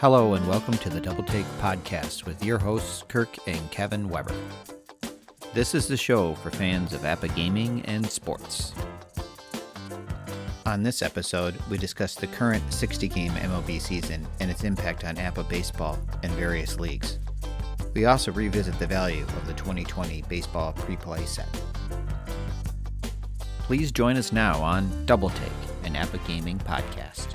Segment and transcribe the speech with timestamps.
[0.00, 4.34] Hello, and welcome to the Double Take Podcast with your hosts, Kirk and Kevin Weber.
[5.52, 8.72] This is the show for fans of APBA gaming and sports.
[10.64, 15.16] On this episode, we discuss the current 60 game MLB season and its impact on
[15.16, 17.18] APBA baseball and various leagues.
[17.92, 21.52] We also revisit the value of the 2020 baseball pre play set.
[23.58, 25.52] Please join us now on Double Take,
[25.84, 27.34] an APBA gaming podcast.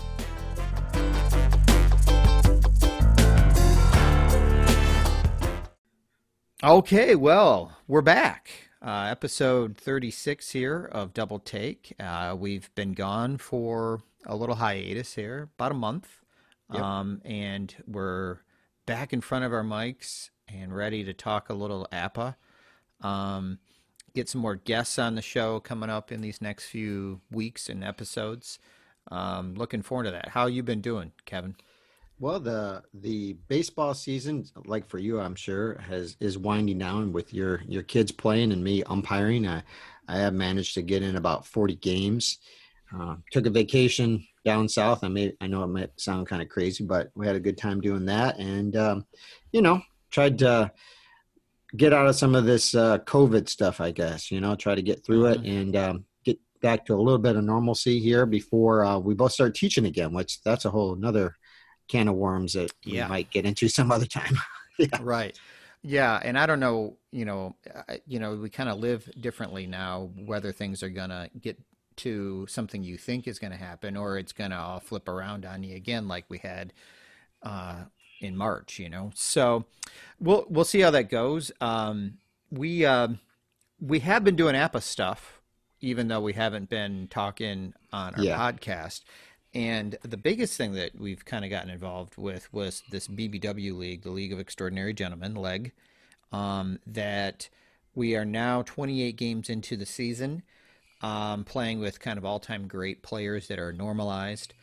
[6.66, 8.50] Okay, well, we're back.
[8.84, 11.94] Uh, episode 36 here of Double Take.
[12.00, 16.22] Uh, we've been gone for a little hiatus here, about a month.
[16.74, 16.82] Yep.
[16.82, 18.40] Um, and we're
[18.88, 22.34] back in front of our mics and ready to talk a little APBA.
[23.02, 23.60] Um,
[24.16, 27.84] get some more guests on the show coming up in these next few weeks and
[27.84, 28.58] episodes.
[29.12, 30.30] Um, looking forward to that.
[30.30, 31.58] How you been doing, Kevin?
[32.18, 37.34] Well, the the baseball season, like for you, I'm sure, has is winding down with
[37.34, 39.46] your your kids playing and me umpiring.
[39.46, 39.64] I
[40.08, 42.40] I have managed to get in about 40 games.
[42.96, 45.04] Uh, took a vacation down south.
[45.04, 47.58] I may I know it might sound kind of crazy, but we had a good
[47.58, 49.06] time doing that, and um,
[49.52, 50.72] you know, tried to
[51.76, 53.82] get out of some of this uh, COVID stuff.
[53.82, 57.02] I guess you know, try to get through it and um, get back to a
[57.02, 60.14] little bit of normalcy here before uh, we both start teaching again.
[60.14, 61.36] Which that's a whole another
[61.88, 63.06] can of worms that Yeah.
[63.06, 64.36] we might get into some other time.
[64.80, 64.98] yeah.
[65.02, 65.38] Right.
[65.88, 67.56] Yeah, and I don't know, you know,
[68.08, 71.60] you know, we kind of live differently now whether things are going to get
[71.98, 75.46] to something you think is going to happen or it's going to all flip around
[75.46, 76.74] on you again like we had
[77.44, 77.84] uh
[78.20, 79.12] in March, you know.
[79.14, 79.66] So
[80.20, 81.52] we'll we'll see how that goes.
[81.62, 82.18] Um
[82.52, 83.20] we um
[83.80, 85.40] we have been doing APBA stuff
[85.82, 88.38] even though we haven't been talking on our Yeah.
[88.38, 89.02] podcast.
[89.56, 94.04] And the biggest thing that we've kind of gotten involved with was this BBW League,
[94.04, 95.72] the League of Extraordinary Gentlemen, LEG,
[96.34, 97.48] um, that
[97.96, 100.44] we are now 28 games into the season,
[101.02, 104.54] um, playing with kind of all time great players that are normalized.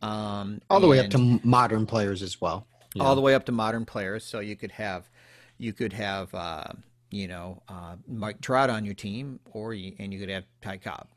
[0.00, 2.66] Um, All the way up to modern players as well.
[2.94, 4.24] you all the way up to modern players.
[4.24, 5.10] So you could have,
[5.58, 6.68] you could have, uh,
[7.10, 10.78] you know, uh, Mike Trout on your team, or you, and you could have Ty
[10.78, 11.08] Cobb,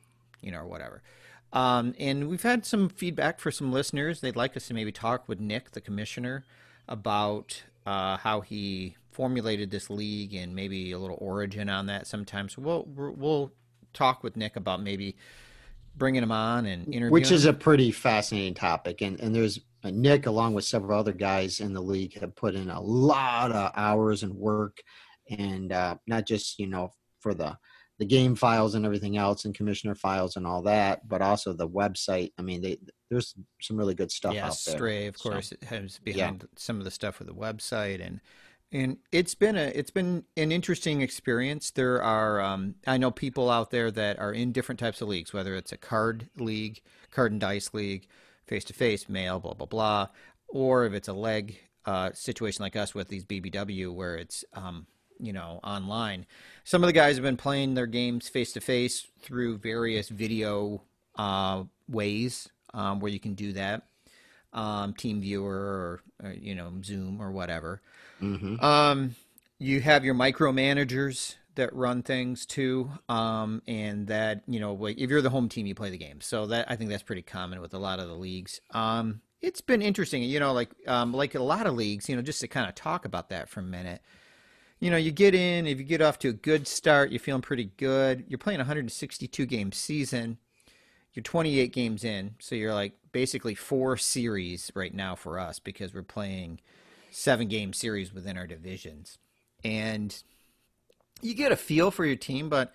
[0.42, 1.02] you know, or whatever.
[1.54, 4.22] Um, and we've had some feedback for some listeners.
[4.22, 6.46] They'd like us to maybe talk with Nick, the commissioner,
[6.88, 12.08] about uh, how he formulated this league and maybe a little origin on that.
[12.08, 13.52] Sometimes we'll we'll we'll
[13.94, 15.16] talk with Nick about maybe
[15.96, 17.12] bringing him on and interviewing.
[17.12, 17.56] which is him.
[17.56, 21.74] a pretty fascinating topic and and there's uh, nick along with several other guys in
[21.74, 24.78] the league have put in a lot of hours and work
[25.30, 27.58] and uh, not just you know for the
[28.02, 31.70] the game files and everything else and commissioner files and all that but also the
[31.70, 32.76] website i mean they
[33.12, 36.14] there's some really good stuff yeah, out there Stray, of So, course, it has yeah.
[36.14, 38.22] behind some of the stuff for the website, and
[38.72, 41.72] and it's been a it's been an interesting experience.
[41.72, 45.34] There are um, I know people out there that are in different types of leagues,
[45.34, 48.08] whether it's a card league, card and dice league,
[48.48, 50.08] face to face, mail, blah blah blah,
[50.48, 54.88] or if it's a leg uh, situation like us with these BBW where it's um,
[55.22, 56.26] you know online.
[56.64, 60.82] Some of the guys have been playing their games face to face through various video
[61.16, 63.84] uh, ways um, where you can do that.
[64.54, 67.82] Um, team viewer or, or you know zoom or whatever.
[68.22, 68.62] Mhm.
[68.62, 69.16] um,
[69.60, 75.10] you have your micromanagers that run things too um, and that you know like, if
[75.10, 76.20] you're the home team you play the game.
[76.22, 78.60] So that i think that's pretty common with a lot of the leagues.
[78.72, 82.22] Um, it's been interesting you know like um, like a lot of leagues you know
[82.22, 84.02] just to kind of talk about that for a minute
[84.82, 87.44] you know, you get in, if you get off to a good start, you're feeling
[87.44, 88.26] pretty good.
[88.28, 90.40] You're playing 162 game season.
[91.14, 95.94] You're 28 games in, so you're like basically four series right now for us because
[95.94, 96.62] we're playing
[97.12, 99.20] seven game series within our divisions.
[99.64, 100.16] And
[101.22, 102.74] you get a feel for your team, but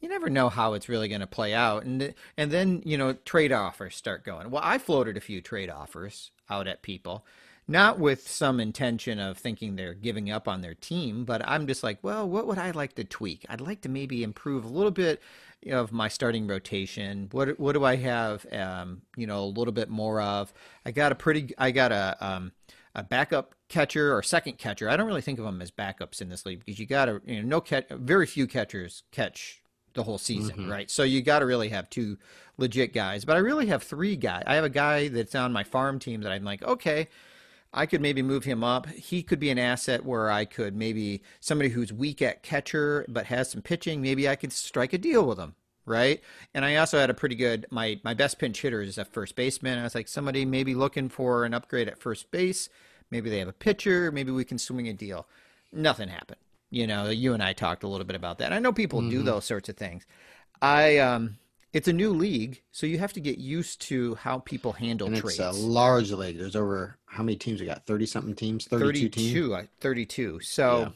[0.00, 1.84] you never know how it's really going to play out.
[1.84, 4.50] And and then, you know, trade offers start going.
[4.50, 7.26] Well, I floated a few trade offers out at people
[7.68, 11.82] not with some intention of thinking they're giving up on their team, but I'm just
[11.82, 13.46] like, well, what would I like to tweak?
[13.48, 15.22] I'd like to maybe improve a little bit
[15.70, 17.28] of my starting rotation.
[17.30, 18.44] What what do I have?
[18.52, 20.52] Um, you know, a little bit more of.
[20.84, 21.54] I got a pretty.
[21.56, 22.52] I got a um,
[22.94, 24.88] a backup catcher or second catcher.
[24.88, 27.22] I don't really think of them as backups in this league because you got to
[27.24, 27.86] you know no catch.
[27.90, 29.60] Very few catchers catch
[29.94, 30.70] the whole season, Mhm.
[30.70, 30.90] right?
[30.90, 32.16] So you got to really have two
[32.56, 33.24] legit guys.
[33.26, 34.42] But I really have three guys.
[34.46, 37.08] I have a guy that's on my farm team that I'm like, okay,
[37.74, 38.86] I could maybe move him up.
[38.88, 43.26] He could be an asset where I could maybe somebody who's weak at catcher but
[43.26, 44.02] has some pitching.
[44.02, 45.54] Maybe I could strike a deal with him,
[45.86, 46.20] right?
[46.52, 49.36] And I also had a pretty good my my best pinch hitter is a first
[49.36, 49.78] baseman.
[49.78, 52.68] I was like somebody maybe looking for an upgrade at first base.
[53.10, 54.12] Maybe they have a pitcher.
[54.12, 55.26] Maybe we can swing a deal.
[55.72, 56.40] Nothing happened.
[56.70, 58.52] You know, you and I talked a little bit about that.
[58.52, 59.24] I know people do Mhm.
[59.26, 60.06] those sorts of things.
[60.60, 61.36] I um,
[61.72, 65.16] it's a new league, so you have to get used to how people handle And
[65.16, 65.38] trades.
[65.38, 66.38] it's a large league.
[66.38, 67.86] There's over how many teams we got?
[67.86, 68.66] Thirty something teams.
[68.66, 69.32] Thirty-two teams.
[69.32, 70.40] 32, I- 32.
[70.40, 70.92] So,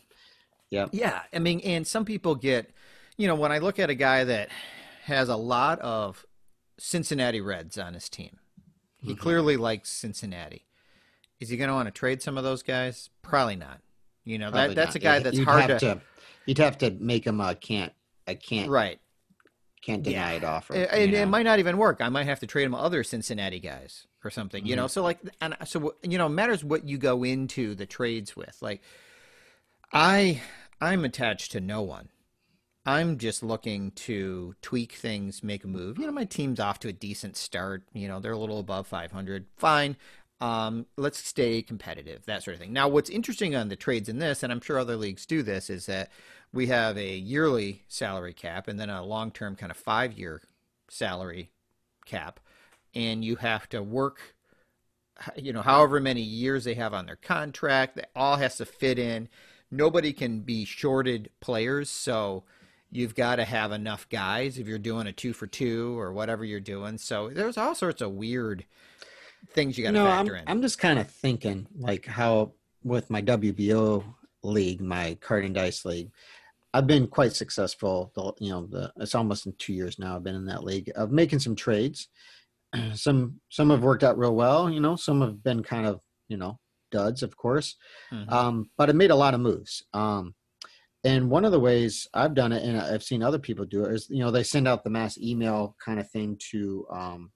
[0.70, 0.88] Yeah.
[0.92, 2.70] yeah, I mean, and some people get,
[3.16, 4.50] you know, when I look at a guy that
[5.04, 6.26] has a lot of
[6.78, 8.38] Cincinnati Reds on his team,
[9.00, 9.18] he Mhm.
[9.18, 10.66] clearly likes Cincinnati.
[11.40, 13.10] Is he going to want to trade some of those guys?
[13.22, 13.80] Probably not.
[14.24, 14.96] You know, Probably that that's not.
[14.96, 16.00] a guy that's you'd hard have to,
[16.46, 17.92] You'd have to make him a can't.
[18.26, 18.68] I can't.
[18.70, 19.00] right.
[19.82, 20.36] Can't deny Yeah.
[20.38, 20.74] it offer.
[20.74, 21.30] And, you it know?
[21.30, 22.00] might not even work.
[22.00, 24.82] I might have to trade him other Cincinnati guys or something, you Mm-hmm.
[24.82, 24.86] know.
[24.88, 28.56] So like, and so you know, it matters what you go into the trades with.
[28.60, 28.82] Like,
[29.92, 30.40] I
[30.80, 32.08] I'm attached to no one.
[32.84, 35.98] I'm just looking to tweak things, make a move.
[35.98, 37.82] You know, my team's off to a decent start.
[37.92, 39.46] You know, they're a little above 500.
[39.56, 39.96] Fine.
[40.40, 42.72] Um, let's stay competitive, that sort of thing.
[42.72, 45.70] Now, what's interesting on the trades in this, and I'm sure other leagues do this,
[45.70, 46.10] is that
[46.52, 50.42] we have a yearly salary cap and then a long term kind of five year
[50.88, 51.50] salary
[52.04, 52.40] cap.
[52.94, 54.36] And you have to work,
[55.36, 58.98] you know, however many years they have on their contract, that all has to fit
[58.98, 59.28] in.
[59.70, 61.88] Nobody can be shorted players.
[61.88, 62.44] So,
[62.90, 66.44] you've got to have enough guys if you're doing a two for two or whatever
[66.44, 66.98] you're doing.
[66.98, 68.64] So there's all sorts of weird
[69.54, 70.44] things you got to no, I'm, factor in.
[70.46, 72.52] I'm just kind of thinking like how
[72.84, 74.04] with my WBO
[74.42, 76.10] league, my card and dice league,
[76.72, 78.12] I've been quite successful.
[78.14, 80.16] The you know the it's almost in two years now.
[80.16, 82.08] I've been in that league of making some trades.
[82.94, 84.68] Some some have worked out real well.
[84.68, 86.58] You know, some have been kind of you know
[86.90, 87.76] duds, of course.
[88.12, 88.30] Mhm.
[88.30, 89.84] Um, but I made a lot of moves.
[89.94, 90.34] Um,
[91.04, 93.92] and one of the ways I've done it, and I've seen other people do it,
[93.94, 97.30] is you know they send out the mass email kind of thing to, um,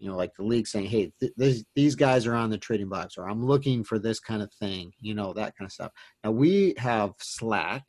[0.00, 2.88] you know, like the league saying, "Hey, th- these these guys are on the trading
[2.88, 5.92] blocks," or "I'm looking for this kind of thing," you know, that kind of stuff.
[6.24, 7.84] Now we have Slack,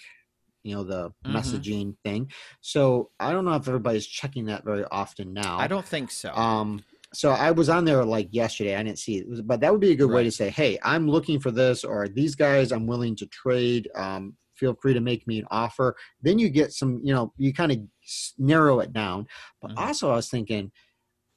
[0.63, 1.33] you know, the Mhm.
[1.33, 2.29] messaging thing.
[2.59, 5.57] So I don't know if everybody's checking that very often now.
[5.59, 6.31] I don't think so.
[6.33, 8.75] Um, so I was on there like yesterday.
[8.75, 11.09] I didn't see it, but that would be a good way to say, "Hey, I'm
[11.09, 13.89] looking for this," or "These guys, I'm willing to trade.
[13.95, 17.53] Um, feel free to make me an offer." Then you get some, you know, you
[17.53, 17.79] kind of
[18.37, 19.27] narrow it down.
[19.61, 19.77] But Mhm.
[19.77, 20.71] also, I was thinking,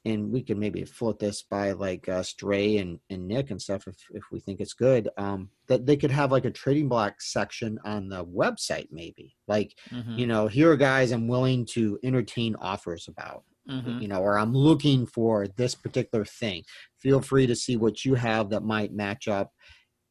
[0.04, 3.86] and we could maybe float this by like uh, Stray and, and Nick and stuff
[3.88, 5.08] if if we think it's good.
[5.16, 9.78] Um, that they could have like a trading block section on the website, maybe like
[9.90, 10.18] Mhm.
[10.18, 14.02] you know, here are guys I'm willing to entertain offers about Mhm.
[14.02, 16.64] you know, or I'm looking for this particular thing.
[16.98, 19.52] Feel free to see what you have that might match up,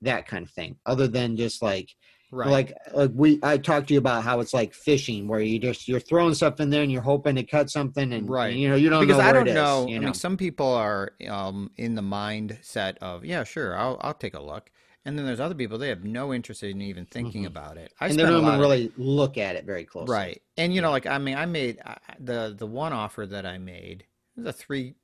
[0.02, 0.78] that kind of thing.
[0.86, 1.90] Other than just like,
[2.34, 2.50] Right.
[2.50, 5.88] like, like we, I talked to you about how it's like fishing, where you just
[5.88, 8.52] you're throwing stuff in there and you're hoping to cut something, and Right.
[8.54, 9.86] and, you know, you don't because know I don't is, know.
[9.88, 13.98] You I know, mean, some people are um, in the mindset of, yeah, sure, I'll
[14.02, 14.72] I'll take a look,
[15.06, 17.48] and then there's other people they have no interest in even thinking Mhm.
[17.48, 17.94] about it.
[18.00, 20.12] I and they don't even of- really look at it very closely.
[20.14, 20.42] Right.
[20.58, 23.46] And you know, like I mean, I made I- I- the the one offer that
[23.46, 24.06] I made
[24.36, 24.96] it was a three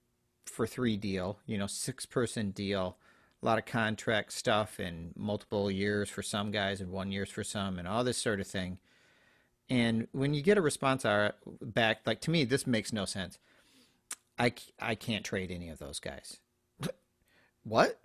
[0.47, 1.39] for three deal.
[1.45, 2.97] You know, six person deal,
[3.41, 7.43] a lot of contract stuff and multiple years for some guys and one years for
[7.43, 8.77] some, and all this sort of thing.
[9.69, 11.05] And when you get a response
[11.61, 13.37] back, like to me, this makes no sense.
[14.37, 16.37] I, I can't trade any of those guys.
[17.63, 17.99] What?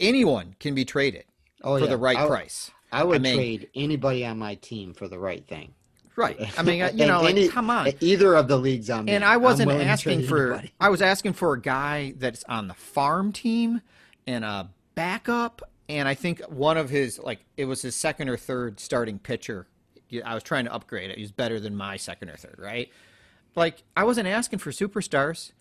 [0.00, 1.24] Anyone can be traded
[1.62, 1.90] Oh for yeah.
[1.90, 2.70] the right I, price.
[2.90, 5.74] I would mean- trade anybody on my team for the right thing.
[6.16, 6.36] Right.
[6.58, 7.88] I mean, you know, like, any- come on.
[8.00, 10.52] Either of the leagues I'm in, And I I'm wasn't asking for.
[10.54, 10.72] anybody.
[10.80, 13.82] I was asking for a guy that's on the farm team
[14.30, 18.36] and a backup, and I think one of his like it was his second or
[18.36, 19.66] third starting pitcher.
[20.24, 21.18] I was trying to upgrade it.
[21.18, 22.90] He's better than my second or third, right?
[23.56, 25.52] Like I wasn't asking for superstars.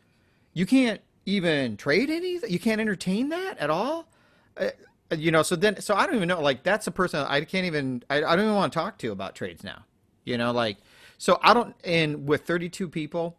[0.54, 2.40] You can't even trade any.
[2.48, 4.08] You can't entertain that at all.
[4.56, 4.70] Uh,
[5.16, 5.42] you know.
[5.42, 6.42] So then, so I don't even know.
[6.42, 8.04] Like that's a person I can't even.
[8.10, 9.84] I, I don't even want to talk to about trades now.
[10.26, 10.78] You know, like
[11.18, 11.76] so I don't.
[11.84, 13.36] And with 32 people,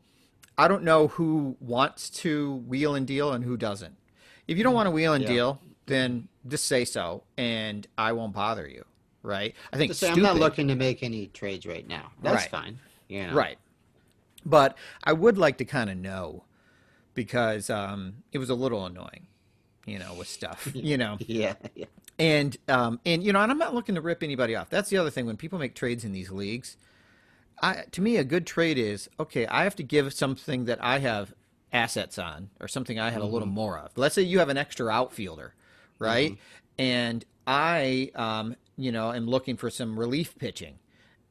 [0.58, 3.96] I don't know who wants to wheel and deal and who doesn't.
[4.48, 5.28] If you don't want to wheel and Yeah.
[5.30, 8.84] deal, then just say so, and I won't bother you.
[9.22, 9.54] Right?
[9.72, 12.10] I think say, I'm not looking to make any trades right now.
[12.22, 12.50] That's Right.
[12.50, 12.78] fine.
[13.08, 13.34] You know.
[13.34, 13.58] Right.
[14.46, 16.44] But I would like to kind of know
[17.12, 19.26] because um, it was a little annoying,
[19.84, 21.54] you know, with stuff, you know, Yeah.
[21.74, 21.84] yeah.
[22.18, 24.70] and um, and you know, and I'm not looking to rip anybody off.
[24.70, 26.78] That's the other thing when people make trades in these leagues.
[27.62, 29.46] I, to me, a good trade is okay.
[29.48, 31.34] I have to give something that I have
[31.72, 33.92] assets on, or something I have a little more of.
[33.96, 35.54] Let's say you have an extra outfielder,
[35.98, 36.36] right?
[36.78, 40.78] And I, um, you know, am looking for some relief pitching,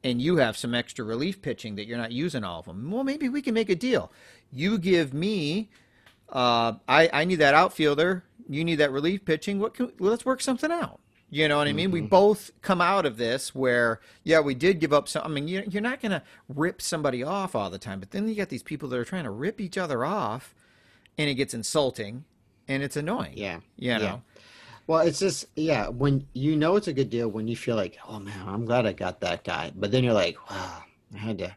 [0.02, 2.90] and you have some extra relief pitching that you're not using all of them.
[2.90, 4.12] Well, maybe we can make a deal.
[4.52, 5.68] You give me,
[6.30, 8.24] uh, I, I need that outfielder.
[8.48, 9.58] you need that relief pitching.
[9.60, 11.00] What can, let's work something out.
[11.30, 11.86] You know what I mean?
[11.86, 11.92] Mm-hmm.
[11.92, 15.22] We both come out of this where, yeah, we did give up some.
[15.24, 18.28] I mean, you, you're not going to rip somebody off all the time, but then
[18.28, 20.54] you got these people that are trying to rip each other off,
[21.16, 22.24] and it gets insulting,
[22.66, 23.34] and it's annoying.
[23.36, 23.60] Yeah.
[23.76, 24.00] You know?
[24.00, 24.18] Yeah.
[24.88, 27.96] Well, it's just yeah, when you know it's a good deal when you feel like,
[28.08, 29.70] oh man, I'm glad I got that guy.
[29.76, 30.82] But then you're like, wow,
[31.14, 31.54] I had to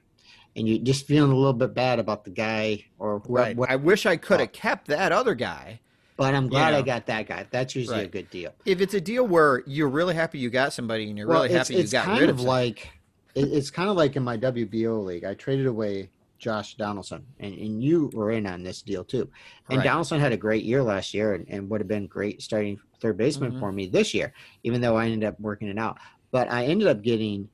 [0.56, 3.56] and you're just feeling a little bit bad about the guy or Right.
[3.56, 5.80] what I wish I could have kept that other guy.
[6.18, 6.74] But I'm glad.
[6.74, 7.46] I got that guy.
[7.50, 8.54] That's usually a good deal.
[8.66, 11.56] If it's a deal where you're really happy you got somebody and you're really it's,
[11.56, 12.92] happy you it's got kind rid of of like
[13.36, 15.24] it, it's kind of like in my WBO league.
[15.26, 19.30] I traded away Josh Donaldson, and, and you were in on this deal too.
[19.70, 19.86] And Right.
[19.86, 23.18] Donaldson had a great year last year, and, and would have been great starting third
[23.18, 23.60] baseman Mhm.
[23.60, 25.98] for me this year, even though I ended up working it out.
[26.32, 27.50] But I ended up getting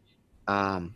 [0.48, 0.96] um,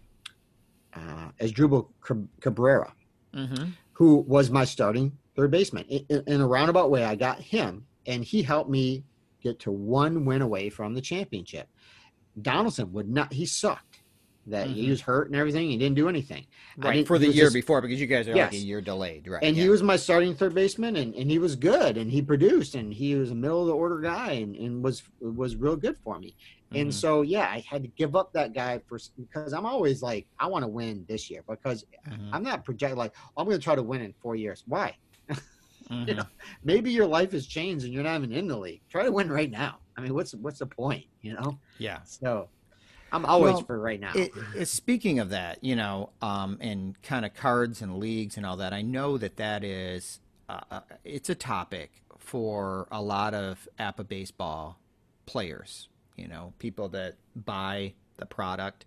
[0.96, 2.94] uh, Asdrubal Cab- Cabrera,
[3.34, 3.66] hmm
[3.96, 5.86] who was my starting third baseman.
[5.86, 9.04] In, in, a roundabout way, I got him, and he helped me
[9.42, 11.68] get to one win away from the championship.
[12.42, 14.00] Donaldson would not, he sucked.
[14.48, 14.90] That he Mhm.
[14.90, 15.70] was hurt and everything.
[15.70, 16.46] He didn't do anything.
[16.78, 17.08] Right.
[17.08, 19.26] For the year just- before, because you guys are like a year delayed.
[19.26, 19.42] Right.
[19.42, 19.64] And yeah.
[19.64, 22.94] he was my starting third baseman, and, and he was good, and he produced, and
[22.94, 26.20] he was a middle of the order guy, and, and was was real good for
[26.20, 26.36] me.
[26.74, 26.94] And Mhm.
[26.94, 30.48] so, yeah, I had to give up that guy for because I'm always like, I
[30.48, 32.30] want to win this year because Mhm.
[32.34, 34.66] I'm not projecting like I'm going to try to win in four years.
[34.68, 34.94] Why?
[35.90, 36.08] Mhm.
[36.08, 36.26] You know,
[36.64, 38.82] maybe your life has changed and you're not even in the league.
[38.90, 39.80] Try to win right now.
[39.98, 41.06] I mean, what's what's the point?
[41.22, 41.60] You know.
[41.78, 42.00] Yeah.
[42.04, 42.50] So,
[43.12, 44.12] I'm always Well, for right now.
[44.16, 48.46] It, it, speaking of that, you know, um, and kind of cards and leagues and
[48.46, 53.34] all that, I know that that is, uh, uh, it's a topic for a lot
[53.34, 54.80] of APBA baseball
[55.26, 55.90] players.
[56.16, 58.86] You know, people that buy the product.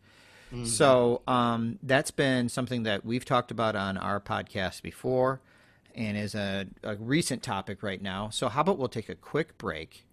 [0.52, 0.66] Mhm.
[0.66, 5.40] So um, that's been something that we've talked about on our podcast before,
[5.96, 8.28] and is a, a recent topic right now.
[8.28, 10.04] So how about we'll take a quick break,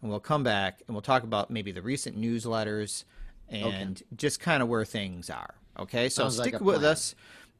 [0.00, 3.04] and we'll come back and we'll talk about maybe the recent newsletters
[3.48, 5.54] and just kind of where things are.
[5.78, 6.92] Okay, so Sounds stick a with plan.
[6.92, 7.14] us,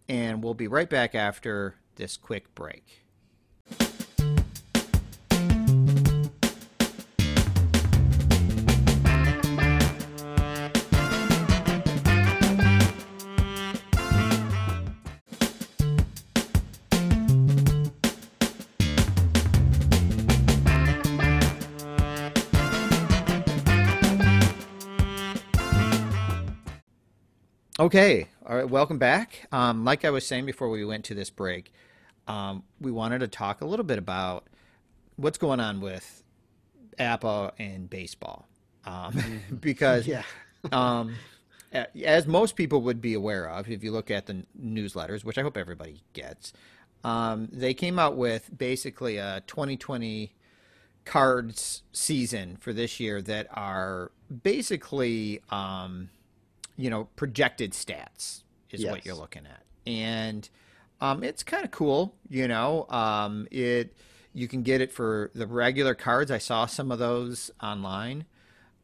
[0.09, 3.02] and we'll be right back after this quick break.
[27.83, 29.49] Okay, all right, welcome back.
[29.51, 31.73] Um, like I was saying before we went to this break,
[32.29, 34.47] um, we wanted to talk a little bit about
[35.17, 36.23] what's going on with
[37.01, 38.47] APBA and baseball,
[38.85, 39.21] um,
[39.61, 40.23] because yeah.
[40.71, 41.17] um,
[41.73, 45.43] as most people would be aware of, if you look at the newsletters, which I
[45.43, 46.53] hope everybody gets,
[47.03, 50.33] um, they came out with basically a 2020
[51.05, 54.13] cards season for this year that are
[54.45, 56.11] basically, um,
[56.77, 60.49] you know, projected stats is what you're looking at, and
[61.01, 62.15] um, it's kind of cool.
[62.29, 63.97] You know, um, it
[64.35, 66.31] you can get it for the regular cards.
[66.31, 68.25] I saw some of those online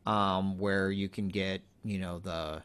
[0.07, 2.62] um, where you can get you know the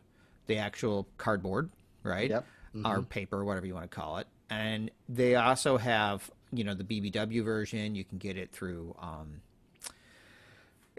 [0.47, 1.69] the actual cardboard,
[2.03, 2.29] right?
[2.29, 2.45] Yep.
[2.85, 4.25] Or paper, whatever you want to call it.
[4.49, 7.95] And they also have you know the BBW version.
[7.95, 9.41] You can get it through um,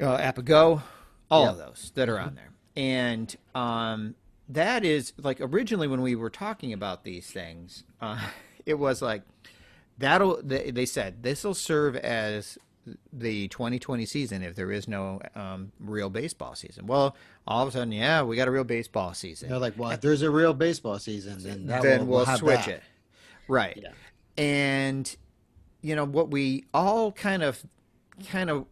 [0.00, 0.82] uh, Apago,
[1.30, 2.50] all of those that are on there.
[2.76, 4.14] And um,
[4.48, 8.28] that is like originally when we were talking about these things, uh,
[8.66, 9.22] it was like
[9.98, 12.58] that'll they, they said this will serve as
[13.12, 16.86] the 2020 season if there is no um, real baseball season.
[16.86, 17.16] Well,
[17.46, 19.48] all of a sudden, yeah, we got a real baseball season.
[19.48, 22.36] They're like, well, if there's a real baseball season, then that then will, we'll, we'll
[22.36, 22.68] switch that.
[22.68, 22.82] it.
[23.48, 23.80] Right.
[23.82, 23.92] Yeah.
[24.42, 25.16] And
[25.80, 27.62] you know what we all kind of
[28.28, 28.66] kind of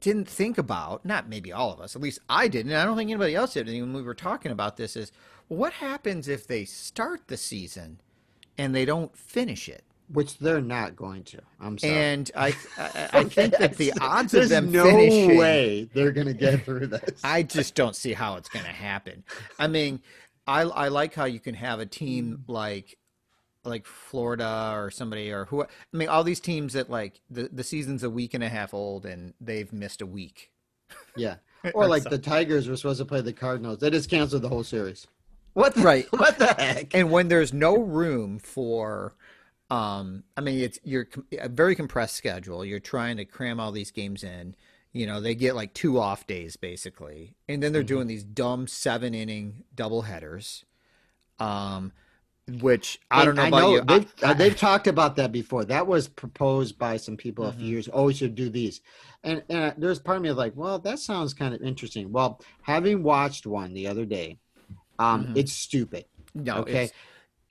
[0.00, 2.72] didn't think about, not maybe all of us, at least I didn't.
[2.72, 5.12] and I don't think anybody else did when we were talking about this is
[5.48, 8.00] well, what happens if they start the season
[8.58, 9.84] and they don't finish it?
[10.08, 11.40] Which they're not going to.
[11.60, 11.92] I'm sorry.
[11.92, 16.28] And I I, I think that the odds of them no finishing way they're going
[16.28, 17.20] to get through this.
[17.24, 19.24] I just don't see how it's going to happen.
[19.58, 20.00] I mean,
[20.46, 22.52] I I like how you can have a team mm.
[22.52, 22.96] like
[23.66, 27.64] like Florida or somebody or who I mean all these teams that like the the
[27.64, 30.50] season's a week and a half old and they've missed a week.
[31.16, 31.36] yeah.
[31.74, 33.80] Or like the Tigers were supposed to play the Cardinals.
[33.80, 35.08] They just canceled the whole series.
[35.54, 36.06] What the, Right.
[36.12, 36.94] What the heck?
[36.94, 39.16] And when there's no room for
[39.68, 41.08] um I mean it's you're
[41.40, 42.64] a very compressed schedule.
[42.64, 44.54] You're trying to cram all these games in.
[44.92, 47.34] You know, they get like two off days basically.
[47.48, 50.64] And then they're doing these dumb 7 inning double headers.
[51.40, 51.92] Um
[52.60, 53.80] which I don't know I about know you.
[53.82, 55.64] they've, I- uh, they've talked about that before.
[55.64, 57.56] That was proposed by some people a Mhm.
[57.58, 57.88] few years.
[57.92, 58.80] Oh, we should do these,
[59.24, 62.12] and and there's part of me like, well, that sounds kind of interesting.
[62.12, 64.38] Well, having watched one the other day,
[64.98, 65.36] um, Mhm.
[65.36, 66.04] it's stupid.
[66.34, 66.90] no, okay.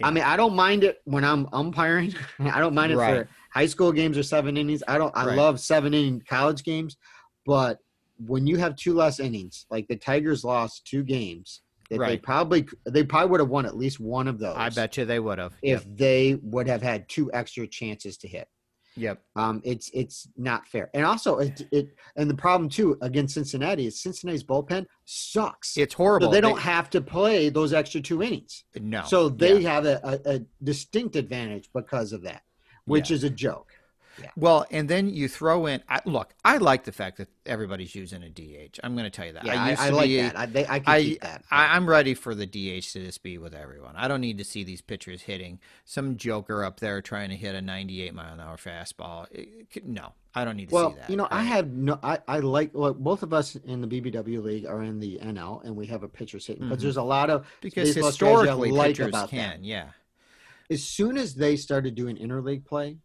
[0.03, 2.13] I mean, I don't mind it when I'm umpiring.
[2.39, 3.25] I don't mind it Right.
[3.25, 4.83] for high school games or seven innings.
[4.87, 5.15] I don't.
[5.17, 5.37] I Right.
[5.37, 6.97] love seven inning college games,
[7.45, 7.79] but
[8.17, 12.65] when you have two less innings, like the Tigers lost two games, that they probably
[12.85, 14.55] they probably would have won at least one of those.
[14.57, 15.53] I bet you they would have.
[15.61, 18.47] if they would have had two extra chances to hit.
[18.97, 19.21] Yep.
[19.35, 23.87] Um, it's it's not fair, and also it, it and the problem too against Cincinnati
[23.87, 25.75] is Cincinnati's bullpen sucks.
[25.77, 26.27] It's horrible.
[26.27, 28.63] so they don't have to play those extra two innings.
[28.79, 29.03] no.
[29.03, 29.69] So they Yeah.
[29.73, 32.43] have a, a, a distinct advantage because of that,
[32.85, 33.73] which is a joke.
[34.35, 35.81] Well, and then you throw in.
[35.89, 38.79] I, look, I like the fact that everybody's using a DH.
[38.83, 39.45] I'm going to tell you that.
[39.45, 40.37] Yeah, I, used I to like be- that.
[40.37, 41.43] I, they, I can I, keep that.
[41.51, 43.95] I, I'm ready for the DH to just be with everyone.
[43.95, 47.55] I don't need to see these pitchers hitting some joker up there trying to hit
[47.55, 49.27] a 98 mile an hour fastball.
[49.31, 51.01] It- it- no, I don't need to well, see that.
[51.03, 51.43] Well, you know, I right?
[51.43, 51.99] have no.
[52.03, 52.73] I, I like.
[52.73, 56.03] Look, both of us in the BBW league are in the NL, and we have
[56.03, 56.67] a pitcher sitting.
[56.69, 56.81] But Mhm.
[56.81, 59.55] there's a lot of because I historically like pitchers about that.
[59.55, 59.63] can.
[59.63, 59.89] Yeah.
[60.71, 62.97] as soon as they started doing interleague play,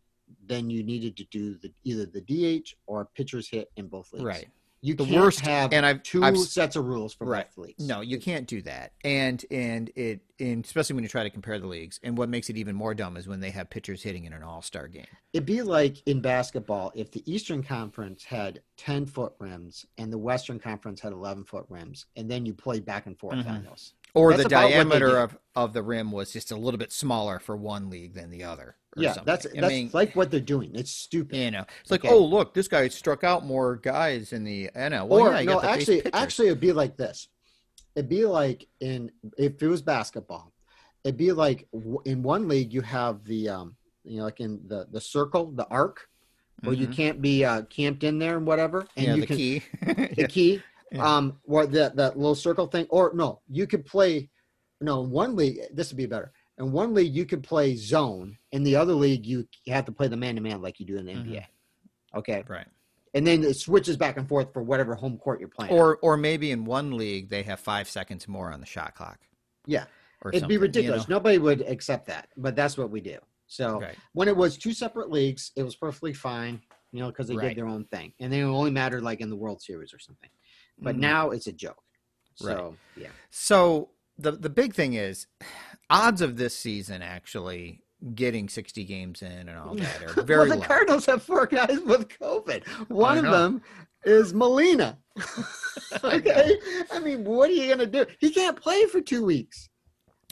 [0.46, 4.24] then you needed to do the either the DH or pitchers hit in both leagues.
[4.24, 4.48] Right.
[4.82, 7.46] You The can't worst- have and I've- 2 I've sets of rules for Right.
[7.54, 7.86] both leagues.
[7.86, 8.94] No, you can't do that.
[9.04, 12.00] And and it and especially when you try to compare the leagues.
[12.02, 14.42] And what makes it even more dumb is when they have pitchers hitting in an
[14.42, 15.04] all star game.
[15.34, 20.16] It'd be like in basketball if the Eastern Conference had 10 foot rims and the
[20.16, 23.64] Western Conference had 11 foot rims, and then you play back and forth on Mhm.
[23.68, 23.92] those.
[24.14, 26.78] Or That's the about what they diameter of, of the rim was just a little
[26.78, 28.76] bit smaller for one league than the other.
[28.96, 29.26] or Yeah, something.
[29.26, 30.72] that's I that's mean, like what they're doing.
[30.74, 31.36] It's stupid.
[31.36, 32.12] you know, it's like, Okay.
[32.12, 35.06] oh look, this guy struck out more guys in the NL.
[35.06, 37.28] Well, or yeah, you no, actually, actually, it'd be like this.
[37.94, 40.52] It'd be like in if it was basketball,
[41.04, 41.68] it'd be like
[42.04, 45.66] in one league you have the um, you know, like in the the circle, the
[45.68, 46.08] arc,
[46.62, 46.92] where you Mhm.
[46.96, 49.62] can't be uh, camped in there and whatever, and yeah, you the can key.
[49.82, 50.26] the Yeah.
[50.26, 51.16] key, Yeah.
[51.16, 54.28] um, or that that little circle thing, or no, you could play.
[54.80, 56.32] No, one league, this would be better.
[56.58, 58.38] In one league, you could play zone.
[58.52, 60.96] In the other league, you have to play the man to man like you do
[60.96, 61.26] in the Mhm.
[61.26, 61.46] NBA.
[62.14, 62.66] Okay, Right.
[63.14, 65.72] and then it switches back and forth for whatever home court you're playing.
[65.72, 69.20] Or or maybe in one league they have five seconds more on the shot clock.
[69.66, 69.84] Yeah.
[70.22, 71.08] Or It'd be you ridiculous.
[71.08, 71.16] know?
[71.16, 73.18] Nobody would accept that, but that's what we do.
[73.46, 73.96] So Right.
[74.12, 77.48] when it was two separate leagues, it was perfectly fine, you know, because they Right.
[77.48, 80.30] did their own thing, and they only mattered like in the World Series or something.
[80.80, 81.00] But Mhm.
[81.00, 81.82] now it's a joke.
[82.42, 82.56] Right.
[82.56, 85.26] So yeah, So the the big thing is
[85.90, 87.82] odds of this season actually
[88.14, 90.66] getting 60 games in and all that are very well, the low.
[90.66, 92.66] Cardinals have four guys with COVID.
[92.88, 93.60] One of them
[94.04, 94.98] is Molina.
[96.04, 96.56] okay,
[96.90, 98.06] I mean, what are you gonna do?
[98.18, 99.68] He can't play for two weeks.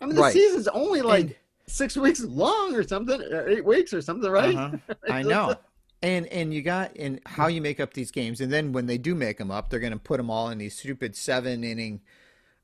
[0.01, 0.33] I mean, the Right.
[0.33, 4.55] season's only like And- six weeks long or something, or eight weeks or something, right?
[4.55, 4.95] Uh-huh.
[5.11, 5.55] I know.
[6.01, 8.99] And and you got and how you make up these games, and then when they
[8.99, 12.01] do make them up, they're going to put them all in these stupid seven inning.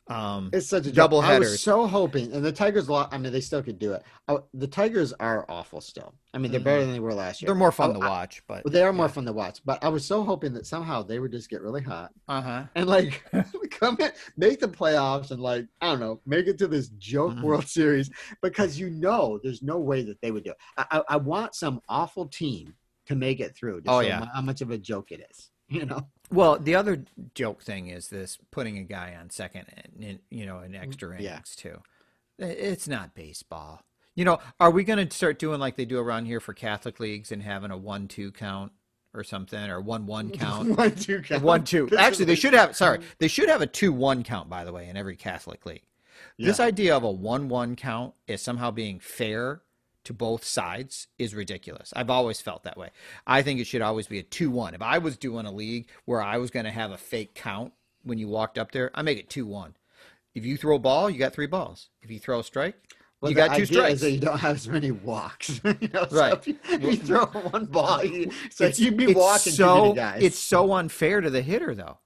[0.06, 1.30] Um, It's such a Double joke.
[1.30, 2.88] I was so hoping, and the Tigers.
[2.90, 4.02] I mean, they still could do it.
[4.28, 6.14] Oh, the Tigers are awful still.
[6.34, 7.46] I mean, they're better than they were last year.
[7.48, 9.60] they're more fun Oh, to watch, but They are more fun to watch.
[9.64, 12.64] But I was so hoping that somehow they would just get really hot Uh huh.
[12.74, 13.24] and like
[13.70, 17.32] come in, make the playoffs, and like I don't know, make it to this joke
[17.34, 17.42] Mhm.
[17.42, 18.10] World Series
[18.42, 20.58] because you know there's no way that they would do it.
[20.76, 22.74] I, I, I want some awful team
[23.06, 23.82] to make it through.
[23.86, 24.26] Oh, yeah.
[24.34, 25.50] how much of a joke it is.
[25.66, 26.06] You know.
[26.30, 29.64] Well, the other joke thing is this putting a guy on second,
[29.98, 31.30] and, you know, in mm, extra Yeah.
[31.32, 31.80] innings too.
[32.38, 33.80] It's not baseball.
[34.14, 37.00] You know, are we going to start doing like they do around here for Catholic
[37.00, 38.72] leagues and having a one-two count
[39.14, 40.76] or something, or one-one count?
[40.76, 41.42] one two count.
[41.42, 41.88] One two.
[41.98, 42.76] Actually, they should have.
[42.76, 44.50] Sorry, they should have a two one count.
[44.50, 45.84] By the way, in every Catholic league,
[46.38, 49.62] this idea of a one one count is somehow being fair
[50.04, 51.92] to both sides is ridiculous.
[51.96, 52.90] I've always felt that way.
[53.26, 54.74] I think it should always be a two one.
[54.74, 57.72] If I was doing a league where I was going to have a fake count
[58.02, 59.76] when you walked up there, I make it two one.
[60.34, 61.88] If you throw a ball, you got three balls.
[62.02, 62.74] If you throw a strike,
[63.20, 64.00] Well, you got two strikes.
[64.00, 65.60] That you don't have as many walks.
[65.64, 66.32] you know, so Right.
[66.34, 66.58] if you,
[66.90, 71.30] you throw one ball, you, so It's- you'd be walking so it's so unfair to
[71.30, 71.98] the hitter though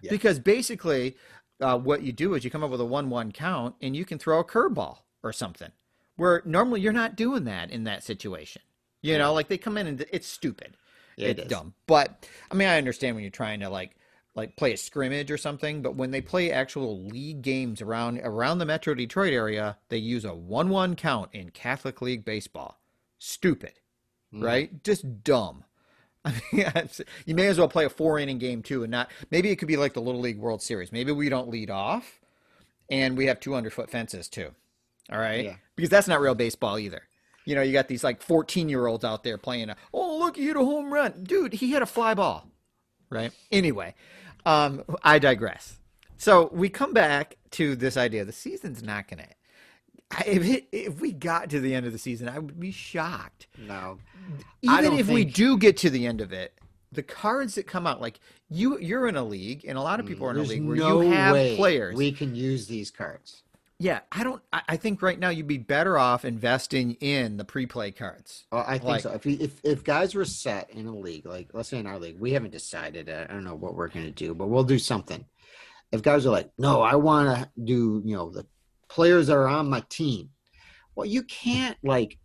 [0.00, 0.10] Yeah.
[0.10, 1.16] because basically
[1.60, 4.18] uh, what you do is you come up with a one-one count and you can
[4.18, 5.70] throw a curveball or something
[6.16, 8.62] where normally you're not doing that in that situation
[9.02, 10.76] you know like they come in and it's stupid
[11.16, 11.48] Yeah, it it's is.
[11.50, 13.96] dumb but i mean i understand when you're trying to like
[14.34, 18.58] like play a scrimmage or something but when they play actual league games around around
[18.58, 22.78] the metro detroit area they use a 1-1 count in catholic league baseball
[23.18, 23.72] stupid
[24.34, 24.42] Mhm.
[24.42, 24.82] right?
[24.82, 25.64] Just dumb.
[26.24, 26.64] I mean,
[27.26, 29.68] you may as well play a four inning game too, and not maybe it could
[29.68, 30.90] be like the Little League World Series.
[30.90, 32.18] Maybe we don't lead off,
[32.88, 34.54] and we have two underfoot fences too.
[35.10, 35.56] All right, Yeah.
[35.76, 37.02] because that's not real baseball either.
[37.44, 39.68] You know, you got these like 14 year olds out there playing.
[39.70, 41.54] A, oh, look, he hit a home run, dude.
[41.54, 42.48] He hit a fly ball.
[43.10, 43.32] Right.
[43.50, 43.94] Anyway,
[44.46, 45.78] um, I digress.
[46.16, 49.26] So we come back to this idea: the season's not gonna.
[50.26, 53.46] If it, if we got to the end of the season, I would be shocked.
[53.58, 53.98] No.
[54.60, 56.52] Even if we do get to the end of it,
[56.92, 60.06] the cards that come out, like you, you're in a league, and a lot of
[60.06, 61.96] people are in a league where no you have players.
[61.96, 63.42] we can use these cards.
[63.82, 64.40] Yeah, I don't.
[64.52, 68.44] I, I think right now you'd be better off investing in the pre-play cards.
[68.52, 69.10] Well, I think Like- so.
[69.10, 71.98] If, we, if if guys were set in a league, like let's say in our
[71.98, 73.08] league, we haven't decided.
[73.10, 75.24] uh, I don't know what we're going to do, but we'll do something.
[75.90, 78.46] If guys are like, no, I want to do, you know, the
[78.88, 80.30] players that are on my team.
[80.94, 82.18] Well, you can't like.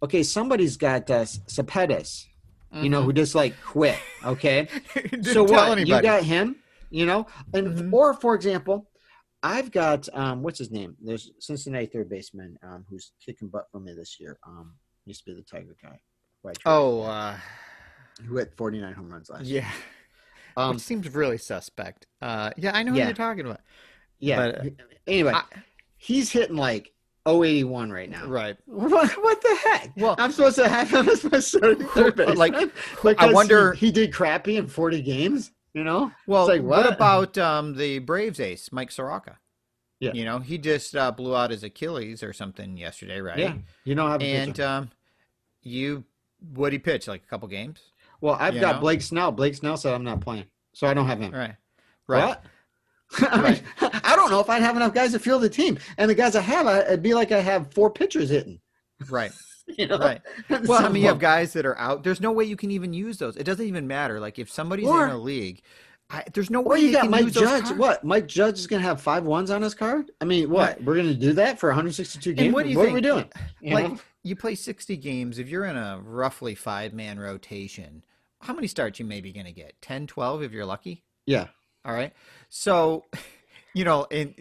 [0.00, 2.28] Okay, somebody's got uh, Cespedes,
[2.72, 3.98] you know, who just like quit.
[4.24, 4.68] Okay,
[5.22, 5.72] so tell what?
[5.72, 5.86] anybody.
[6.06, 6.54] You got him,
[6.90, 7.92] you know, and Mhm.
[7.92, 8.88] or for example,
[9.42, 10.96] I've got um, what's his name?
[11.00, 14.38] There's Cincinnati third baseman um, who's kicking butt for me this year.
[14.46, 14.74] Um,
[15.06, 15.98] used to be the Tiger guy.
[16.66, 17.36] oh, uh,
[18.26, 19.62] who hit 49 home runs last year.
[19.62, 19.70] yeah.
[20.56, 22.08] Um, Which seems really suspect.
[22.20, 23.60] Uh, yeah, I know who you're talking about.
[24.18, 24.36] yeah.
[24.36, 24.70] but, uh,
[25.06, 25.44] anyway, I-
[25.96, 26.92] he's hitting like
[27.28, 28.26] 081 right now.
[28.26, 28.56] Right.
[28.66, 29.92] What, what the heck?
[29.96, 32.38] Well- I'm supposed to have him as my starting third baseman.
[32.38, 32.54] like,
[33.00, 35.52] Because wonder- he, he did crappy in 40 games.
[35.78, 36.86] You know, Well, like, what?
[36.86, 36.92] what?
[36.92, 39.38] about um, the Braves ace, Mike Soroka?
[40.00, 40.10] Yeah.
[40.12, 43.38] You know, he just uh, blew out his Achilles or something yesterday, right?
[43.38, 44.90] yeah, you don't have a And um,
[45.62, 46.02] you,
[46.52, 47.78] what he pitch like a couple games?
[48.20, 48.80] Well, I've you got know?
[48.80, 49.30] Blake Snell.
[49.30, 51.32] Blake Snell said I'm not playing, so I don't have him.
[51.32, 51.54] Right.
[52.08, 52.26] Right.
[52.26, 52.44] What?
[53.20, 53.60] I, mean,
[54.02, 56.34] I don't know if I'd have enough guys to field the team, and the guys
[56.34, 58.58] I have, I, it'd be like I have four pitchers hitting.
[59.08, 59.30] Right.
[59.78, 59.98] You know?
[59.98, 60.20] Right.
[60.66, 62.02] Well, I mean, you have guys that are out.
[62.02, 63.36] There's no way you can even use those.
[63.36, 64.18] It doesn't even matter.
[64.20, 65.62] Like if somebody's Or- in a league,
[66.10, 67.76] I, there's no way you you got can Mike use those Judge.
[67.76, 68.02] What?
[68.02, 70.10] Mike Judge is going to have five ones on his card?
[70.22, 70.68] I mean, what?
[70.76, 70.84] Right.
[70.84, 72.54] We're going to do that for 162 games?
[72.54, 72.94] what do you are think?
[72.94, 73.30] we doing?
[73.60, 73.98] You like know?
[74.22, 78.04] you play 60 games if you're in a roughly five man rotation
[78.40, 81.48] how many starts you maybe going to get 10 12 if you're lucky Yeah.
[81.84, 82.12] all right
[82.48, 83.04] so
[83.74, 84.34] you know and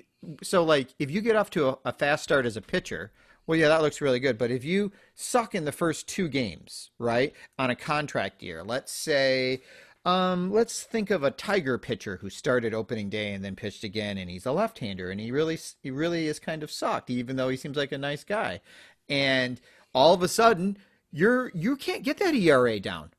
[0.44, 3.12] so like if you get off to a, a fast start as a pitcher
[3.48, 6.92] well yeah that looks really good but if you suck in the first two games
[7.00, 9.62] right on a contract year let's say
[10.08, 14.18] um, let's think of a Tiger pitcher who started opening day and then pitched again,
[14.18, 17.50] and he's a left-hander, and he really, he really is kind of sucked, even though
[17.50, 18.62] he seems like a nice guy.
[19.10, 19.60] And
[19.94, 20.78] all of a sudden,
[21.12, 23.12] you're you can't get that ERA down,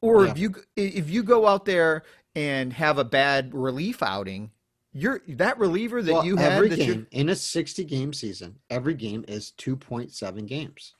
[0.00, 4.50] or if you if you go out there and have a bad relief outing,
[4.92, 8.94] you're that reliever that Well, you had every game in a 60 game season, every
[8.94, 10.94] game is 2.7 games.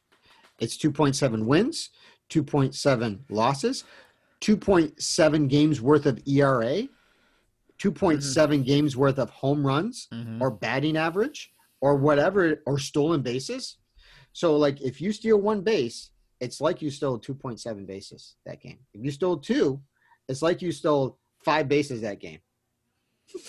[0.58, 1.90] It's 2.7 wins,
[2.28, 3.84] 2.7 losses,
[4.40, 6.88] 2.7 games worth of ERA,
[7.78, 10.40] 2.7 games worth of home runs Mhm.
[10.40, 13.78] or batting average or whatever or stolen bases.
[14.32, 18.78] So like if you steal one base, it's like you stole 2.7 bases that game.
[18.92, 19.82] If you stole two,
[20.28, 22.40] it's like you stole five bases that game.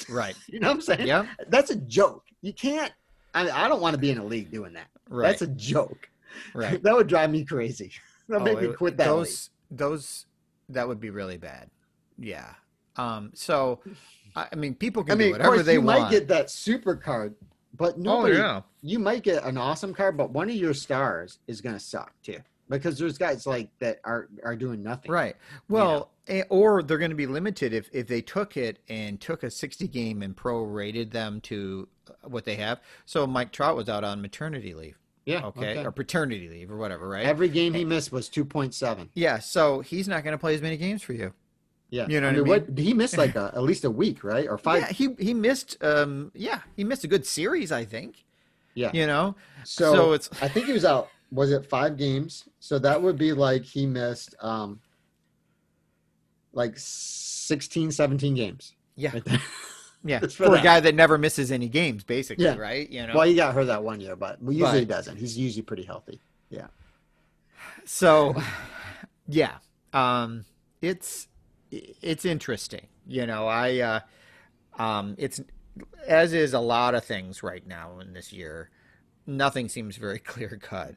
[0.10, 0.36] Right.
[0.48, 1.08] You know what I'm saying?
[1.08, 1.26] Yeah.
[1.48, 2.24] That's a joke.
[2.42, 2.92] You can't.
[3.34, 4.88] I, I don't want to be in a league doing that.
[5.10, 5.28] Right.
[5.30, 6.10] That's a joke.
[6.54, 6.82] right.
[6.84, 7.92] that would drive me crazy.
[8.30, 9.18] That Oh, make me quit that league.
[9.18, 10.26] those those
[10.70, 11.70] that would be really bad.
[12.18, 12.54] Yeah.
[12.96, 13.32] Um.
[13.34, 13.82] So,
[14.38, 15.98] I I mean, people I can mean, do whatever course, they you want.
[15.98, 17.36] You might get that super card,
[17.76, 18.36] but nobody.
[18.36, 18.62] oh yeah.
[18.84, 22.14] You might get an awesome card, but one of your stars is going to suck
[22.24, 22.38] too,
[22.78, 25.12] because there's guys like that are are doing nothing.
[25.12, 25.36] Right.
[25.70, 29.44] Well, eh, or they're going to be limited if if they took it and took
[29.44, 32.80] a 60 game and prorated them to uh, what they have.
[33.06, 35.46] So Mike Trout was out on maternity leave, Yeah.
[35.46, 37.26] okay, or paternity leave or whatever, right?
[37.26, 39.10] Every game he missed was two point seven.
[39.14, 39.40] yeah.
[39.40, 41.34] So he's not going to play as many games for you.
[41.90, 42.08] Yeah.
[42.08, 44.24] You know I what I mean, what he missed like a, at least a week,
[44.24, 44.48] right?
[44.48, 44.84] Or five.
[44.84, 44.92] Yeah.
[44.94, 45.78] He he missed.
[45.84, 46.32] Um.
[46.34, 46.62] Yeah.
[46.78, 48.24] He missed a good series, I think.
[48.74, 48.92] Yeah.
[48.94, 49.36] You know.
[49.66, 51.10] So, So it's I think he was out.
[51.32, 52.48] Was it five games?
[52.60, 54.80] So that would be like he missed um
[56.54, 58.74] like 16, 17 games.
[58.96, 59.14] yeah.
[59.14, 59.40] Right.
[60.04, 62.56] Yeah, for, for a guy that never misses any games, basically, Yeah.
[62.58, 62.90] right?
[62.90, 63.14] You know.
[63.14, 65.18] Well, he got hurt that one year, but usually But- he doesn't.
[65.18, 66.20] He's usually pretty healthy.
[66.50, 66.70] Yeah.
[67.86, 68.34] So,
[69.28, 69.58] yeah,
[69.94, 70.46] um,
[70.82, 71.28] it's
[71.70, 72.88] it's interesting.
[73.06, 74.00] You know, I uh,
[74.82, 75.40] um, it's
[76.08, 78.72] as is a lot of things right now in this year.
[79.28, 80.96] Nothing seems very clear cut.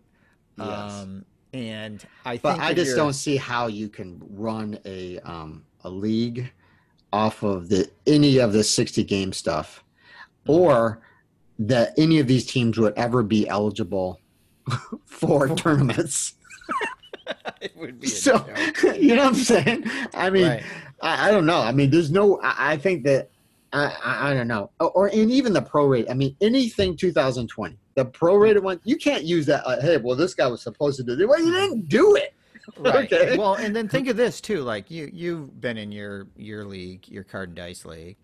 [0.58, 0.92] Yes.
[0.92, 5.90] Um, and I But I just don't see how you can run a um a
[5.90, 6.50] league
[7.12, 9.84] off of the any of the 60 game stuff
[10.48, 11.00] or
[11.58, 14.20] that any of these teams would ever be eligible
[15.04, 16.34] for tournaments.
[17.60, 18.98] it would be so joke.
[18.98, 19.84] you know what I'm saying?
[20.14, 20.62] I mean, Right.
[21.02, 21.60] I, I don't know.
[21.60, 22.40] I mean, there's no.
[22.42, 23.30] I, I think that
[23.74, 26.10] I, I, I don't know, or, or and even the prorate.
[26.10, 29.66] I mean, anything 2020, the prorated one, you can't use that.
[29.66, 31.28] Uh, hey, well, this guy was supposed to do it.
[31.28, 32.34] Well, you didn't do it.
[32.78, 33.04] Right.
[33.12, 33.36] Okay.
[33.36, 34.60] Well, and then think of this too.
[34.62, 38.16] Like you, you've been in your your league, your card and dice league,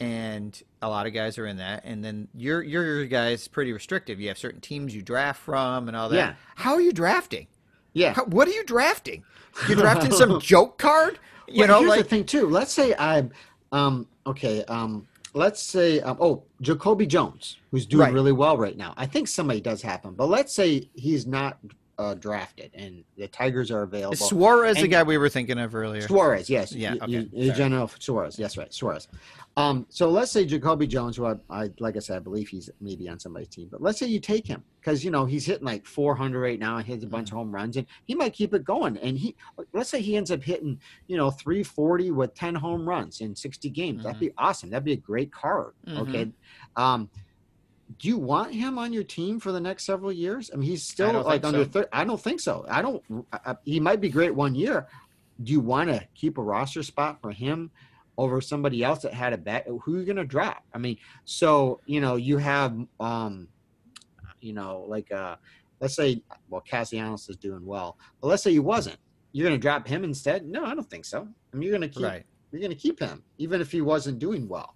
[0.00, 1.82] and a lot of guys are in that.
[1.84, 4.18] And then your your guys pretty restrictive.
[4.18, 6.16] You have certain teams you draft from and all that.
[6.16, 6.34] Yeah.
[6.56, 7.46] How are you drafting?
[7.92, 8.12] Yeah.
[8.14, 9.22] How, what are you drafting?
[9.68, 11.18] You're drafting some joke card?
[11.46, 12.48] You Well, know, here's like the thing too.
[12.48, 13.30] Let's say I'm,
[13.72, 18.12] um, okay, um, let's say, um, oh, Jacoby Jones, who's doing Right.
[18.12, 18.94] really well right now.
[18.96, 21.58] I think somebody does happen, but let's say he's not
[21.98, 24.12] uh, drafted and the Tigers are available.
[24.12, 26.02] is Suarez the guy we were thinking of earlier.
[26.02, 26.72] Suarez, yes.
[26.72, 27.46] Yeah, You- okay, you- sorry.
[27.46, 28.38] Eugenio Suarez.
[28.38, 28.72] Yes, right.
[28.72, 29.08] Suarez.
[29.56, 32.68] Um, so let's say Jacoby Jones, who I, I like I said, I believe he's
[32.82, 35.64] maybe on somebody's team, but let's say you take him because you know he's hitting
[35.64, 38.52] like 400 right now and hits a bunch of home runs, and he might keep
[38.52, 38.98] it going.
[38.98, 39.34] And he,
[39.72, 43.70] let's say he ends up hitting, you know, 340 with 10 home runs in 60
[43.70, 44.04] games.
[44.04, 44.68] That'd be awesome.
[44.68, 45.72] That'd be a great card.
[45.88, 46.30] Okay.
[46.76, 47.08] Um,
[47.98, 50.50] do you want him on your team for the next several years?
[50.52, 51.70] I mean, he's still like under so.
[51.70, 51.88] 30.
[51.92, 52.66] I don't think so.
[52.68, 53.02] I don't.
[53.32, 54.86] I, he might be great one year.
[55.42, 57.70] Do you want to keep a roster spot for him
[58.18, 59.66] over somebody else that had a bet?
[59.66, 60.64] Who are you going to drop?
[60.74, 63.48] I mean, so you know, you have, um,
[64.40, 65.36] you know, like uh,
[65.80, 68.98] let's say, well, Castellanos is doing well, but let's say he wasn't.
[69.32, 70.46] You're going to drop him instead?
[70.46, 71.28] No, I don't think so.
[71.52, 72.04] I mean, you're going to keep.
[72.04, 72.24] Right.
[72.50, 74.74] You're going to keep him even if he wasn't doing well.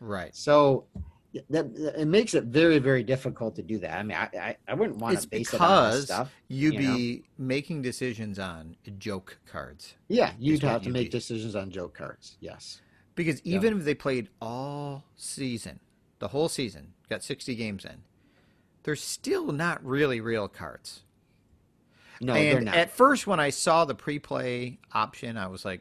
[0.00, 0.34] Right.
[0.34, 0.86] So
[1.32, 1.66] yeah, that
[1.96, 3.98] it makes it very very difficult to do that.
[3.98, 6.32] I mean, I I, I wouldn't want It's to base it on this stuff.
[6.48, 6.96] You'd you know?
[6.96, 9.94] be making decisions on joke cards.
[10.08, 11.18] Yeah, you'd have to you'd make be.
[11.18, 12.36] decisions on joke cards.
[12.40, 12.80] Yes.
[13.14, 13.56] Because Yeah.
[13.56, 15.80] even if they played all season,
[16.20, 18.02] the whole season, got 60 games in,
[18.82, 21.02] they're still not really real cards.
[22.20, 22.74] No, they're not.
[22.76, 25.80] at first, when I saw the pre-play option, I was like,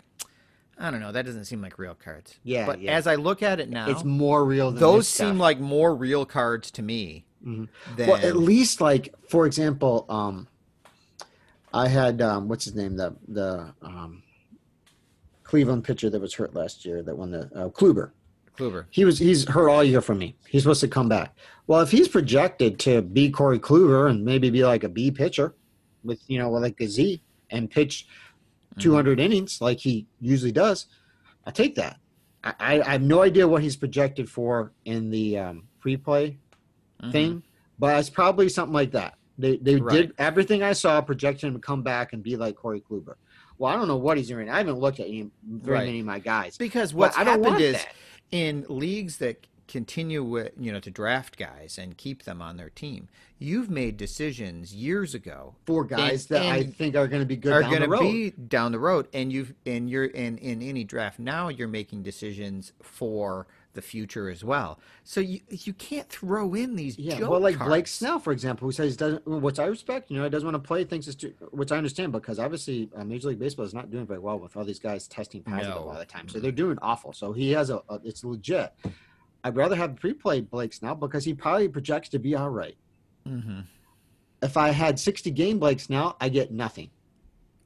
[0.82, 2.40] I don't know, that doesn't seem like real cards.
[2.44, 2.94] Yeah, But yeah.
[2.94, 5.38] as I look at it now, it's more real than those seem stuff.
[5.40, 7.68] like more real cards to me Mhm.
[7.98, 10.48] than well, at least like for example, um,
[11.74, 14.24] I had um, what's his name the the um,
[15.44, 18.12] Cleveland pitcher that was hurt last year that won the uh, Kluber.
[18.58, 18.86] Kluber.
[18.90, 20.36] He was he's hurt all year for me.
[20.48, 21.36] He's supposed to come back.
[21.68, 25.56] Well, if he's projected to be Corey Kluber and maybe be like a B pitcher
[26.04, 28.16] with you know like a Z and pitch Mm-hmm.
[28.80, 30.88] 200 innings like he usually does,
[31.46, 31.98] I take that.
[32.44, 36.38] I, I, I have no idea what he's projected for in the um, pre-play
[37.04, 37.12] Mhm.
[37.14, 37.44] thing,
[37.78, 39.16] but it's probably something like that.
[39.38, 39.96] They they Right.
[40.08, 43.14] did everything I saw projected him to come back and be like Corey Kluber.
[43.58, 44.50] Well, I don't know what he's doing.
[44.50, 45.86] I haven't looked at any, very Right.
[45.86, 46.58] many of my guys.
[46.58, 47.94] Because what's happened is that.
[48.32, 52.70] in leagues that continue with you know to draft guys and keep them on their
[52.70, 57.26] team, you've made decisions years ago for guys And- that I think are going to
[57.26, 60.62] be good are going to be down the road, and you've and you're in in
[60.62, 64.80] any draft now you're making decisions for the future as well.
[65.04, 67.86] So you you can't throw in these yeah, well, like Blake.
[67.88, 70.10] Snell, for example, who says doesn't, which I respect.
[70.10, 70.84] You know, he doesn't want to play.
[70.84, 74.08] Thinks it's too, which I understand because obviously uh, Major League Baseball is not doing
[74.08, 75.90] very well with all these guys testing positive No.
[75.90, 76.28] all the time.
[76.28, 77.14] So they're doing awful.
[77.14, 78.74] So he has a, a it's legit.
[79.44, 82.76] I'd rather have pre-play Blake Snell because he probably projects to be all right.
[83.26, 83.62] hmm
[84.42, 86.90] If I had 60 game Blake Snell, I get nothing.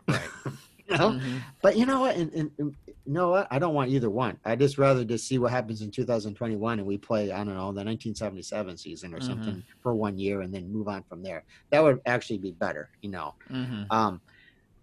[0.07, 0.21] Right.
[0.89, 1.11] You know?
[1.11, 1.41] Mhm.
[1.61, 2.17] But you know what?
[2.17, 3.47] And, and, and you know what?
[3.49, 4.37] I don't want either one.
[4.43, 7.71] I just rather just see what happens in 2021 and we play, I don't know,
[7.71, 9.23] the 1977 season or Mhm.
[9.23, 11.45] something for one year and then move on from there.
[11.71, 13.33] That would actually be better, you know.
[13.49, 13.85] Mhm.
[13.91, 14.19] Um,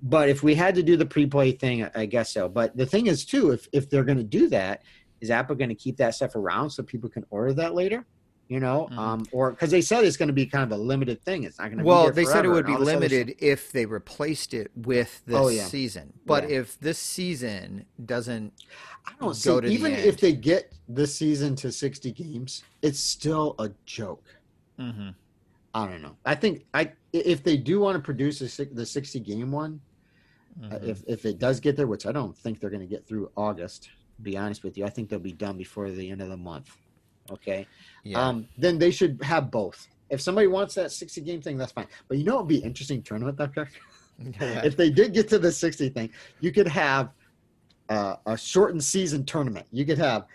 [0.02, 2.48] but if we had to do the pre-play thing, I- I guess so.
[2.48, 4.82] But the thing is, too, if if they're going to do that,
[5.20, 8.04] is APBA going to keep that stuff around so people can order that later?
[8.48, 8.98] You know, Mhm.
[8.98, 11.44] um, or because they said it's going to be kind of a limited thing.
[11.44, 11.84] It's not going to.
[11.84, 13.12] Well, they said it would be all this other stuff.
[13.12, 15.66] limited if they replaced it with this Oh, yeah.
[15.66, 16.12] season.
[16.26, 16.58] But Yeah.
[16.60, 18.52] if this season doesn't,
[19.06, 19.48] I don't see.
[19.48, 23.70] go to the Even if they get this season to 60 games, it's still a
[23.86, 24.24] joke.
[24.80, 25.14] Mhm.
[25.72, 26.16] I don't know.
[26.26, 29.80] I think I if they do want to produce a, the 60 game one,
[30.64, 30.88] uh, Mhm.
[30.88, 33.30] if if it does get there, which I don't think they're going to get through
[33.36, 33.90] August.
[34.22, 36.76] Be honest with you, I think they'll be done before the end of the month.
[37.30, 37.66] Okay.
[38.02, 38.20] yeah.
[38.20, 39.88] Um, then they should have both.
[40.08, 41.86] If somebody wants that 60 game thing, that's fine.
[42.08, 43.70] But you know what would be interesting tournament, that, Doctor?
[44.40, 47.10] if they did get to the 60 thing, you could have
[47.88, 49.66] uh, a shortened season tournament.
[49.70, 50.26] You could have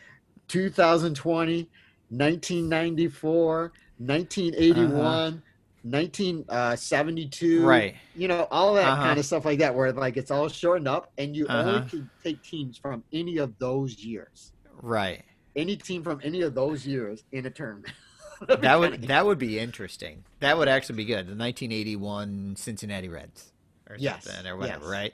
[0.48, 1.70] 2020,
[2.10, 5.44] 1994, 1981,
[5.86, 7.66] 1972.
[7.66, 7.96] right.
[8.16, 9.04] You know, all that Uh-huh.
[9.04, 11.70] kind of stuff like that, where like it's all shortened up and you Uh-huh.
[11.78, 14.52] only can take teams from any of those years.
[14.82, 15.24] Right.
[15.56, 17.94] Any team from any of those years in a tournament.
[18.60, 20.26] That would that would be interesting.
[20.42, 21.26] That would actually be good.
[21.26, 23.54] The 1981 Cincinnati Reds,
[23.90, 24.84] or Yes, something, or whatever.
[24.84, 24.92] yes.
[24.92, 25.14] Right.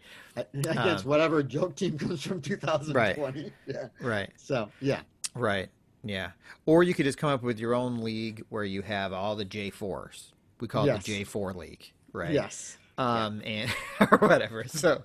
[0.55, 3.53] against Um, whatever joke team comes from 2020.
[3.67, 3.89] Yeah.
[4.01, 4.31] Right.
[4.37, 5.01] So yeah,
[5.35, 5.69] Right.
[6.03, 6.31] Yeah.
[6.65, 9.45] Or you could just come up with your own league where you have all the
[9.45, 10.30] J4s.
[10.61, 11.05] We call Yes.
[11.07, 12.31] it the J4 league, right?
[12.31, 12.77] Yes.
[12.97, 13.69] Um and
[13.99, 14.63] or whatever.
[14.67, 15.03] So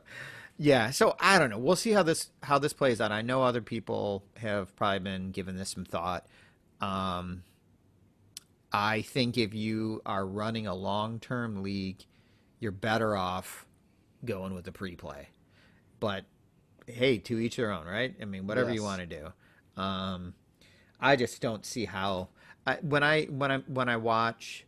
[0.58, 1.58] yeah, so I don't know.
[1.58, 3.10] We'll see how this how this plays out.
[3.10, 6.26] I know other people have probably been giving this some thought.
[6.80, 7.42] Um
[8.72, 12.04] I think if you are running a long-term league,
[12.60, 13.64] you're better off
[14.24, 15.28] going with the pre-play.
[16.00, 16.24] But
[16.86, 18.14] hey, to each their own, right?
[18.20, 19.80] I mean, whatever you want to do.
[19.80, 20.34] Um,
[21.00, 22.28] I just don't see how.
[22.66, 24.66] I, when I when I when I watch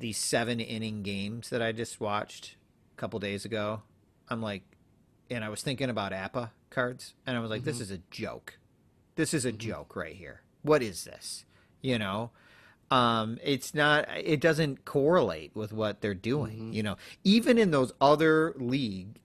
[0.00, 2.56] these seven inning games that I just watched
[2.96, 3.82] a couple days ago,
[4.28, 4.62] I'm like,
[5.30, 8.58] and I was thinking about APBA cards, and I was like, this is a joke.
[9.14, 10.42] This is a joke right here.
[10.62, 11.44] What is this?
[11.82, 12.30] You know,
[12.90, 14.06] um, it's not.
[14.16, 16.72] It doesn't correlate with what they're doing.
[16.72, 19.18] You know, even in those other league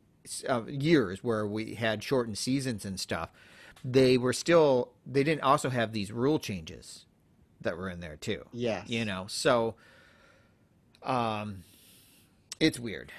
[0.47, 3.29] uh, years where we had shortened seasons and stuff,
[3.83, 4.91] they were still.
[5.05, 7.05] They didn't also have these rule changes
[7.61, 8.45] that were in there too.
[8.53, 8.83] Yeah.
[8.85, 9.75] You know, so
[11.05, 11.63] um,
[12.59, 13.11] it's weird.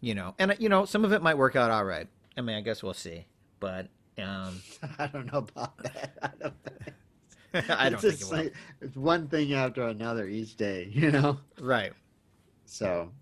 [0.00, 2.06] You know, and you know, some of it might work out all right.
[2.36, 3.26] I mean, I guess we'll see.
[3.60, 4.60] But um,
[4.98, 6.14] I don't know about that.
[6.22, 6.94] I don't think.
[7.70, 8.44] I don't it's think it will.
[8.44, 11.38] like it's one thing after another each day, you know.
[11.60, 11.92] Right.
[12.66, 13.12] So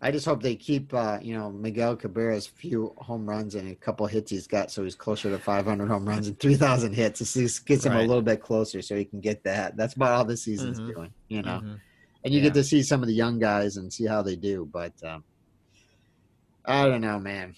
[0.00, 3.74] I just hope they keep, uh, you know, Miguel Cabrera's few home runs and a
[3.74, 7.18] couple hits he's got, so he's closer to 500 home runs and 3,000 hits.
[7.20, 9.76] This just gets him a little bit closer, so he can get that.
[9.76, 10.94] That's about all the season's Mhm.
[10.94, 11.60] doing, you know.
[11.64, 11.80] Mhm.
[12.28, 12.48] And you Yeah.
[12.48, 15.24] get to see some of the young guys and see how they do, but um,
[16.66, 17.54] I don't know, man.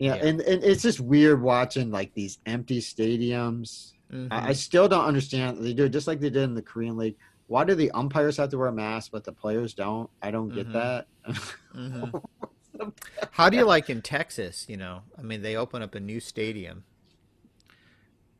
[0.00, 0.26] Yeah, Yeah.
[0.26, 3.92] And, and it's just weird watching like these empty stadiums.
[4.12, 4.28] Mhm.
[4.32, 5.58] I, I still don't understand.
[5.64, 7.16] They do it just like they did in the Korean League.
[7.46, 10.10] Why do the umpires have to wear masks, but the players don't?
[10.20, 10.72] I don't get Mhm.
[10.72, 11.06] that.
[11.76, 12.22] Mhm.
[13.30, 14.66] How do you like in Texas?
[14.68, 16.82] You know, I mean, they open up a new stadium,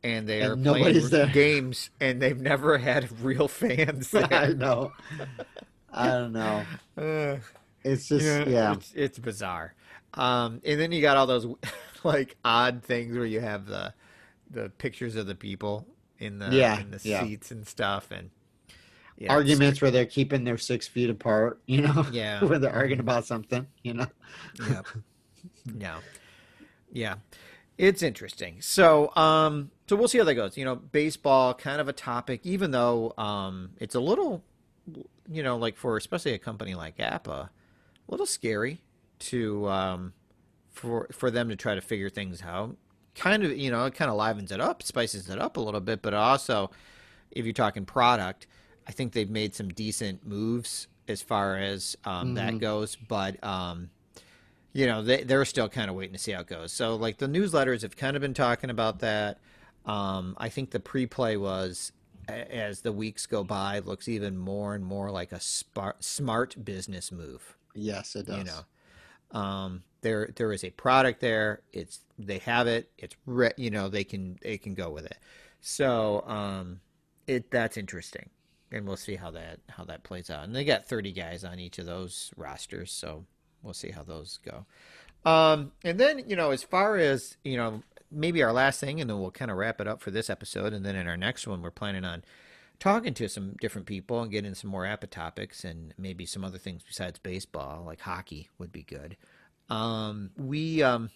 [0.07, 1.27] and they And are playing there.
[1.27, 4.91] games, and they've never had real fans I know.
[5.91, 6.63] I don't know.
[6.97, 7.37] Uh,
[7.83, 8.73] It's just yeah.
[8.73, 9.73] it's, it's bizarre.
[10.13, 11.45] Um, and then you got all those
[12.03, 13.93] like odd things where you have the
[14.49, 15.85] the pictures of the people
[16.19, 17.23] in the Yeah, in the yeah.
[17.23, 18.29] seats and stuff, and
[19.17, 22.43] yeah, Arguments where they're keeping their six feet apart, you know, Yeah.
[22.43, 24.07] when they're arguing about something, you know.
[24.69, 24.87] Yep.
[25.79, 25.99] yeah.
[26.91, 27.15] Yeah.
[27.77, 28.61] It's interesting.
[28.61, 30.57] So, um, so we'll see how that goes.
[30.57, 34.43] You know, baseball kind of a topic, even though um, it's a little,
[35.29, 37.49] you know, like for especially a company like APBA, a
[38.07, 38.81] little scary
[39.19, 40.13] to um,
[40.71, 42.75] for for them to try to figure things out.
[43.15, 45.81] Kind of, you know, it kind of livens it up, spices it up a little
[45.81, 46.69] bit, but also,
[47.31, 48.47] if you're talking product,
[48.87, 52.95] I think they've made some decent moves as far as um, that goes.
[52.95, 53.89] But um,
[54.73, 56.71] you know, they they're still kind of waiting to see how it goes.
[56.71, 59.39] So like the newsletters have kind of been talking about that.
[59.85, 61.91] Um, I think the pre-play was
[62.27, 67.11] as the weeks go by looks even more and more like a smart smart business
[67.11, 67.57] move.
[67.73, 68.37] Yes, it does.
[68.37, 69.39] you know?
[69.39, 71.61] Um there there is a product there.
[71.73, 72.91] It's they have it.
[72.97, 75.17] It's re- you know they can they can go with it.
[75.61, 76.81] So um
[77.27, 78.29] it that's interesting.
[78.71, 80.43] And we'll see how that how that plays out.
[80.43, 83.25] And they got 30 guys on each of those rosters so
[83.63, 84.65] we'll see how those go
[85.29, 89.09] um and then you know as far as you know maybe our last thing and
[89.09, 91.45] then we'll kind of wrap it up for this episode and then in our next
[91.47, 92.23] one we're planning on
[92.79, 96.57] talking to some different people and getting some more APBA topics and maybe some other
[96.57, 99.17] things besides baseball, like hockey would be good.
[99.69, 101.09] Um, we um,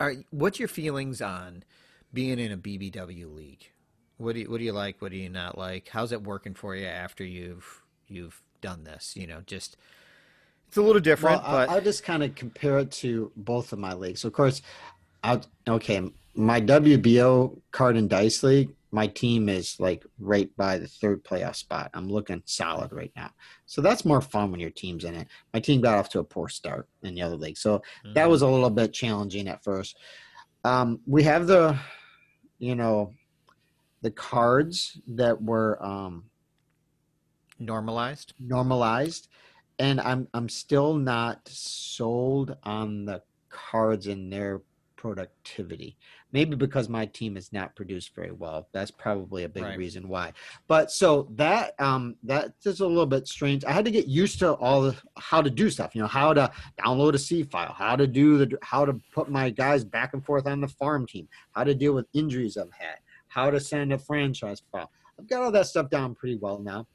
[0.00, 0.14] are.
[0.30, 1.62] What's your feelings on
[2.12, 3.70] being in a BBW league?
[4.16, 5.00] What do you What do you like?
[5.00, 5.88] What do you not like?
[5.88, 9.14] How's it working for you after you've you've done this?
[9.16, 9.76] You know, just
[10.76, 13.72] it's a little different, Well, but I, I'll just kind of compare it to both
[13.72, 14.20] of my leagues.
[14.20, 14.60] So, of course,
[15.24, 20.86] I'll, okay, my WBO card and dice league, my team is like right by the
[20.86, 21.90] third playoff spot.
[21.94, 23.30] I'm looking solid right now.
[23.64, 25.28] So that's more fun when your team's in it.
[25.54, 27.56] My team got off to a poor start in the other league.
[27.56, 27.80] So
[28.14, 29.96] that was a little bit challenging at first.
[30.62, 31.78] Um, we have the,
[32.58, 33.14] you know,
[34.02, 36.24] the cards that were um,
[37.58, 38.34] normalized.
[38.38, 39.28] normalized
[39.78, 44.60] and i'm i'm still not sold on the cards and their
[44.96, 45.96] productivity.
[46.32, 48.68] Maybe because my team has not produced very well.
[48.72, 49.78] That's probably a big Right.
[49.78, 50.32] reason why.
[50.66, 53.64] But so that um that is a little bit strange.
[53.64, 56.32] I had to get used to all the how to do stuff you know how
[56.34, 56.50] to
[56.82, 60.24] download a c file how to do the how to put my guys back and
[60.24, 62.96] forth on the farm team how to deal with injuries i've had
[63.28, 64.90] how to send a franchise file.
[65.18, 66.86] I've got all that stuff down pretty well now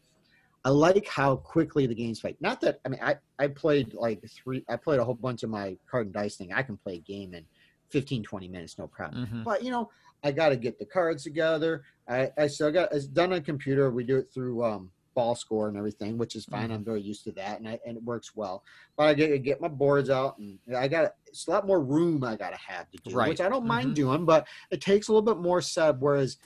[0.64, 2.38] I like how quickly the games fight.
[2.40, 5.50] Not that I mean I I played like three I played a whole bunch of
[5.50, 6.54] my card and dice thing.
[6.54, 7.46] I can play a game in
[7.90, 9.26] 15, 20 minutes, no problem.
[9.26, 9.44] Mhm.
[9.44, 9.90] But you know,
[10.24, 11.84] I got to get the cards together.
[12.08, 13.90] I, I still got it's done on computer.
[13.90, 16.70] We do it through um, ball score and everything, which is fine.
[16.70, 16.74] Mhm.
[16.76, 18.64] I'm very used to that, and I, and it works well.
[18.96, 22.24] But I get get my boards out, and I got it's a lot more room
[22.24, 23.30] I got to have to do, Right.
[23.30, 23.96] which I don't mind Mhm.
[23.96, 26.38] doing, but it takes a little bit more sub, Whereas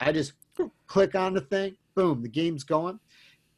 [0.00, 0.34] I just
[0.86, 3.00] click on the thing, boom, the game's going.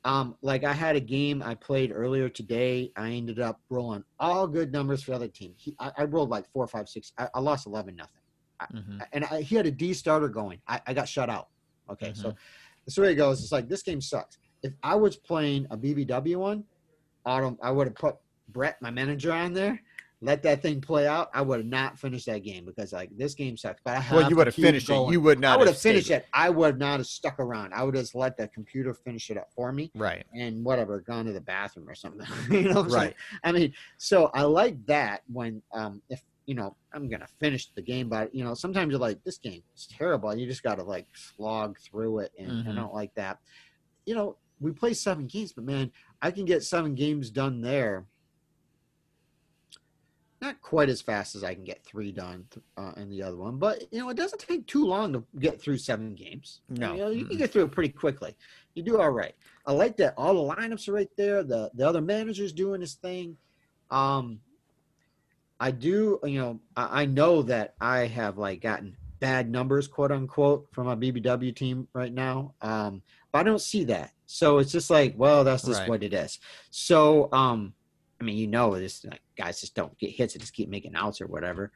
[0.05, 2.91] Um, like I had a game I played earlier today.
[2.97, 5.53] I ended up rolling all good numbers for the other team.
[5.59, 7.13] He, I, I rolled like four, five, six.
[7.19, 8.23] I, I lost eleven nothing,
[8.75, 9.07] Mhm.
[9.13, 10.61] and I, he had a D starter going.
[10.67, 11.49] I, I got shut out.
[11.91, 12.37] Okay, so Mhm.
[12.87, 13.43] that's the way it goes.
[13.43, 14.39] It's like this game sucks.
[14.63, 16.65] If I was playing a BBW one,
[17.27, 18.17] I would have put
[18.49, 19.81] Brett, my manager, on there.
[20.23, 21.31] Let that thing play out.
[21.33, 23.81] I would have not finished that game because like this game sucks.
[23.85, 25.11] But I have Well, you would have finished it.
[25.11, 26.27] You would not I would have stayed finished it.
[26.35, 27.73] I would not have stuck around.
[27.73, 30.27] I would have just let the computer finish it up for me Right.
[30.35, 32.27] and whatever, gone to the bathroom or something.
[32.51, 33.05] you know, I'm saying?
[33.07, 33.15] Right.
[33.45, 37.81] I mean, so I like that when um if you know I'm gonna finish the
[37.83, 40.75] game, but you know sometimes you're like this game is terrible, and you just got
[40.75, 42.75] to like slog through it, and I Mhm.
[42.77, 43.39] don't like that.
[44.05, 48.07] You know, we play seven games, but man, I can get seven games done there.
[50.41, 52.47] Not quite as fast as I can get three done
[52.79, 55.61] uh, in the other one, but you know it doesn't take too long to get
[55.61, 56.63] through seven games.
[56.71, 56.93] No.
[56.95, 58.35] you, know, you can get through it pretty quickly.
[58.75, 59.35] You do all right.
[59.67, 61.43] I like that all the lineups are right there.
[61.43, 63.37] The the other manager's doing his thing.
[63.91, 64.41] Um,
[65.59, 70.11] I do, you know, I, I know that I have like gotten bad numbers, quote
[70.11, 72.55] unquote, from my BBW team right now.
[72.63, 74.13] Um, but I don't see that.
[74.25, 75.89] So it's just like, well, that's just Right.
[75.89, 76.39] what it is.
[76.71, 77.75] So, um,
[78.21, 80.95] I mean, you know, this like, guys just don't get hits; they just keep making
[80.95, 81.73] outs or whatever,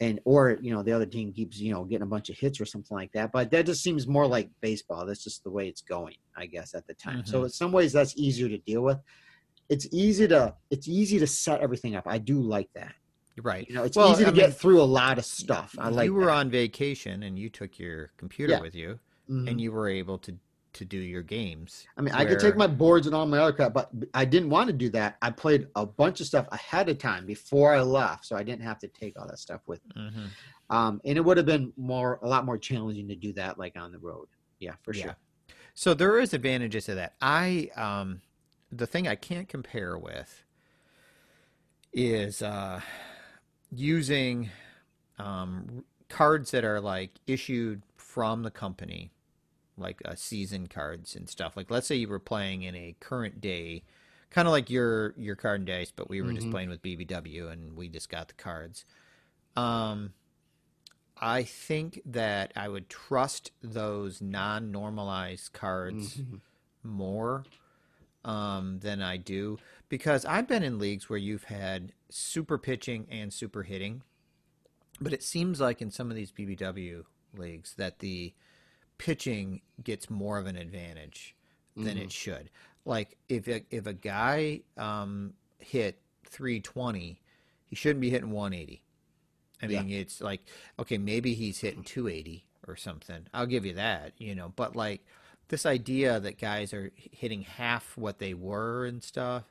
[0.00, 2.60] and or you know, the other team keeps you know getting a bunch of hits
[2.60, 3.32] or something like that.
[3.32, 5.04] But that just seems more like baseball.
[5.04, 7.24] That's just the way it's going, I guess, at the time.
[7.26, 7.44] So Mhm.
[7.44, 8.98] in some ways, that's easier to deal with.
[9.68, 12.04] It's easy to it's easy to set everything up.
[12.06, 12.94] I do like that.
[13.42, 13.66] Right.
[13.68, 15.74] You know, it's Well, easy to I get mean, through a lot of stuff.
[15.78, 16.04] I like.
[16.06, 16.32] you were that.
[16.32, 18.60] on vacation and you took your computer Yeah.
[18.60, 19.48] with you Mhm.
[19.50, 20.36] and you were able to
[20.74, 21.86] to do your games.
[21.96, 24.50] I mean, I could take my boards and all my other crap, but I didn't
[24.50, 25.16] want to do that.
[25.22, 28.62] I played a bunch of stuff ahead of time before I left, so I didn't
[28.62, 29.92] have to take all that stuff with me.
[29.96, 30.30] Mhm.
[30.70, 33.76] Um, and it would have been more, a lot more challenging to do that, like
[33.76, 34.28] on the road.
[34.60, 35.02] Yeah, for Yeah.
[35.02, 35.16] sure.
[35.74, 37.16] So there is advantages to that.
[37.20, 38.22] I um
[38.70, 40.44] the thing I can't compare with
[41.92, 42.80] is uh
[43.70, 44.50] using
[45.18, 49.12] um cards that are like issued from the company
[49.80, 51.56] like uh, season cards and stuff.
[51.56, 53.82] Like let's say you were playing in a current day
[54.30, 56.50] kind of like your your card and dice, but we were just Mhm.
[56.50, 58.84] playing with BBW and we just got the cards.
[59.56, 60.14] Um
[61.22, 66.40] I think that I would trust those non-normalized cards Mhm.
[66.82, 67.44] more
[68.24, 69.58] um, than I do
[69.88, 74.02] because I've been in leagues where you've had super pitching and super hitting,
[75.00, 77.04] but it seems like in some of these BBW
[77.36, 78.34] leagues that the
[79.00, 81.34] pitching gets more of an advantage
[81.80, 82.02] than Mhm.
[82.04, 82.50] it should.
[82.84, 87.20] Like if a, if a guy um, hit 320,
[87.66, 88.82] he shouldn't be hitting 180.
[89.62, 89.84] I Yeah.
[89.84, 90.42] mean, it's like
[90.78, 93.26] okay, maybe he's hitting 280 or something.
[93.32, 94.52] I'll give you that, you know.
[94.54, 95.00] But like
[95.48, 99.44] this idea that guys are hitting half what they were and stuff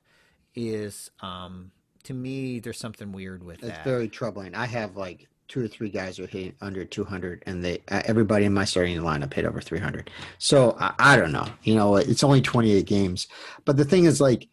[0.56, 1.72] is, um,
[2.04, 3.80] to me, there's something weird with It's that.
[3.80, 4.54] very troubling.
[4.56, 8.46] I have like two or three guys are hitting under 200, and they uh, everybody
[8.46, 10.10] in my starting lineup hit over 300.
[10.38, 11.48] So I, I don't know.
[11.64, 13.28] You know, it's only 28 games,
[13.66, 14.48] but the thing is, like,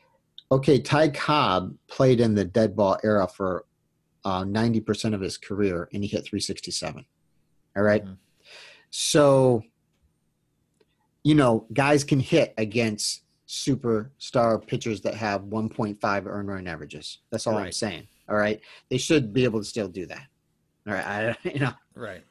[0.50, 3.66] okay, Ty Cobb played in the dead ball era for
[4.24, 7.04] uh, 90% of his career, and he hit 367.
[7.76, 8.04] All right?
[8.04, 8.16] Mhm.
[8.90, 9.62] so
[11.22, 17.18] you know, guys can hit against superstar pitchers that have 1.5 earned run averages.
[17.32, 18.06] That's all I'm saying.
[18.28, 20.26] All right, they should be able to still do that.
[20.86, 21.72] All right, I, you know.
[21.94, 22.22] Right.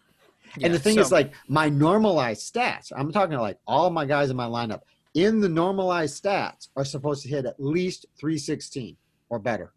[0.62, 2.92] and the Yeah, thing is, like my normalized stats.
[2.96, 4.82] I'm talking like all my guys in my lineup
[5.14, 8.98] in the normalized stats are supposed to hit at least 316
[9.30, 9.72] or better.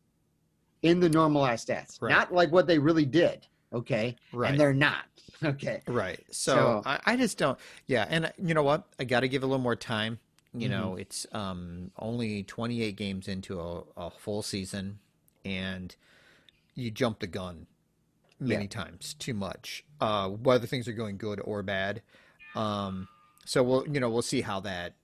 [0.83, 2.11] In the normalized stats, Right.
[2.11, 3.47] not like what they really did.
[3.73, 4.51] Okay, right.
[4.53, 5.05] and they're not.
[5.45, 6.19] Okay, Right.
[6.33, 7.57] So, So- I, I just don't.
[7.87, 8.89] Yeah, and uh, you know what?
[8.99, 10.19] I got to give a little more time.
[10.53, 10.81] You Mm-hmm.
[10.81, 14.99] know, it's um, only 28 games into a, a full season,
[15.45, 15.95] and
[16.75, 17.67] you jump the gun
[18.41, 19.85] many times too much.
[20.01, 22.03] Uh, whether things are going good or bad.
[22.55, 23.09] Um,
[23.45, 24.95] so we'll, you know, we'll see how that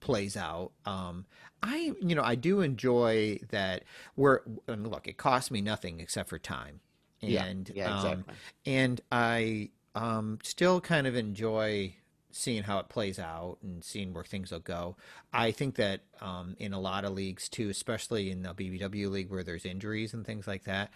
[0.00, 0.72] plays out.
[0.84, 1.26] Um,
[1.62, 3.84] I, you know, I do enjoy that.
[4.16, 6.80] We're I mean, look, it costs me nothing except for time,
[7.20, 8.34] yeah, and yeah, um, exactly.
[8.66, 11.94] and I um, still kind of enjoy
[12.32, 14.96] seeing how it plays out and seeing where things will go.
[15.32, 19.30] I think that um, in a lot of leagues too, especially in the BBW league
[19.30, 20.90] where there's injuries and things like that,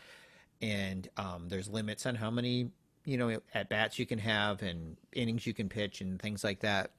[0.63, 2.71] and um, there's limits on how many
[3.05, 6.61] you know at bats you can have and innings you can pitch and things like
[6.61, 6.91] that.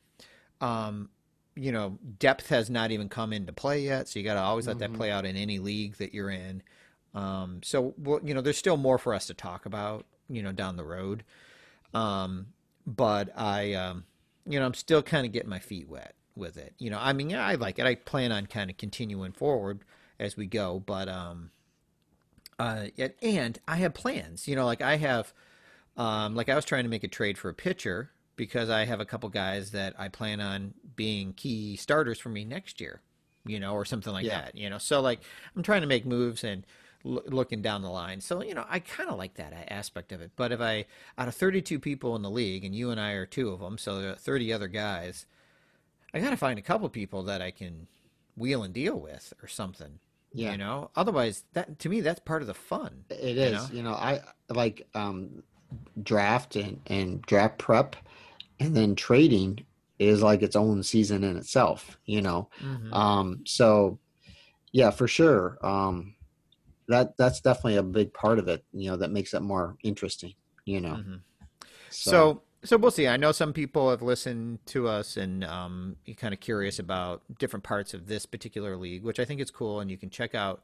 [0.61, 1.09] Um,
[1.55, 4.67] you know, depth has not even come into play yet, so you got to always
[4.67, 4.91] let mm-hmm.
[4.91, 6.61] that play out in any league that you're in.
[7.15, 10.51] Um, so well, you know, there's still more for us to talk about, you know,
[10.51, 11.23] down the road.
[11.93, 12.47] Um,
[12.85, 14.05] but I, um,
[14.45, 16.73] you know, I'm still kind of getting my feet wet with it.
[16.77, 17.85] You know, I mean, yeah, I like it.
[17.85, 19.79] I plan on kind of continuing forward
[20.19, 21.51] as we go, but um,
[22.59, 22.87] uh,
[23.21, 24.47] and I have plans.
[24.47, 25.33] You know, like I have,
[25.95, 28.99] um, like I was trying to make a trade for a pitcher because I have
[28.99, 33.01] a couple guys that I plan on being key starters for me next year.
[33.45, 34.41] You know, or something like yeah.
[34.41, 34.55] that.
[34.55, 35.21] You know, so like
[35.55, 36.65] I'm trying to make moves and
[37.03, 38.21] looking down the line.
[38.21, 40.31] So, you know, I kind of like that aspect of it.
[40.35, 40.85] But if I,
[41.17, 43.77] out of 32 people in the league, and you and I are two of them,
[43.77, 45.25] so there are 30 other guys,
[46.13, 47.87] I got to find a couple people that I can
[48.35, 49.99] wheel and deal with or something.
[50.37, 50.51] Yeah.
[50.51, 53.05] You know, otherwise, that to me, that's part of the fun.
[53.09, 53.51] It is.
[53.51, 55.43] You know, you know I like um,
[56.01, 57.95] draft and, and draft prep
[58.59, 59.65] and then trading
[59.99, 62.49] is like its own season in itself, you know.
[62.61, 62.93] Mm-hmm.
[62.93, 63.99] Um, so,
[64.71, 65.57] yeah, for sure.
[65.63, 66.15] Um,
[66.87, 70.33] that that's definitely a big part of it you know that makes it more interesting
[70.65, 71.15] you know mm-hmm.
[71.89, 75.95] so, so, so we'll see i know some people have listened to us and um
[76.05, 79.51] you're kind of curious about different parts of this particular league which i think is
[79.51, 80.61] cool and you can check out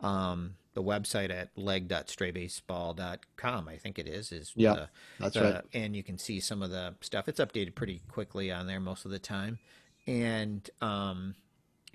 [0.00, 4.88] um the website at leg.straybaseball.com i think it is is yeah the,
[5.18, 8.52] that's the, right and you can see some of the stuff it's updated pretty quickly
[8.52, 9.58] on there most of the time
[10.06, 11.34] and um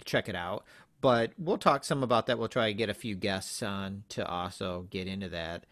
[0.03, 0.65] check it out
[1.01, 2.37] but we'll talk some about that.
[2.37, 5.65] We'll try to get a few guests on to also get into that.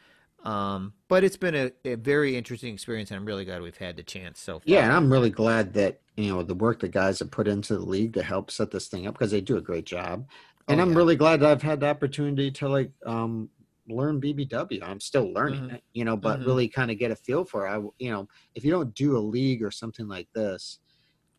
[0.44, 3.98] Um, but it's been a, a, very interesting experience, and I'm really glad we've had
[3.98, 4.64] the chance so far.
[4.66, 7.76] Yeah, and I'm really glad that you know the work the guys have put into
[7.76, 10.26] the league to help set this thing up because they do a great job.
[10.70, 10.98] And oh, I'm yeah.
[10.98, 13.50] really glad that I've had the opportunity to like um,
[13.90, 14.82] learn BBW.
[14.82, 15.76] I'm still learning mm-hmm.
[15.76, 16.48] it, you know, but mm-hmm.
[16.48, 17.72] really kind of get a feel for it.
[17.72, 20.80] I, you know, if you don't do a league or something like this,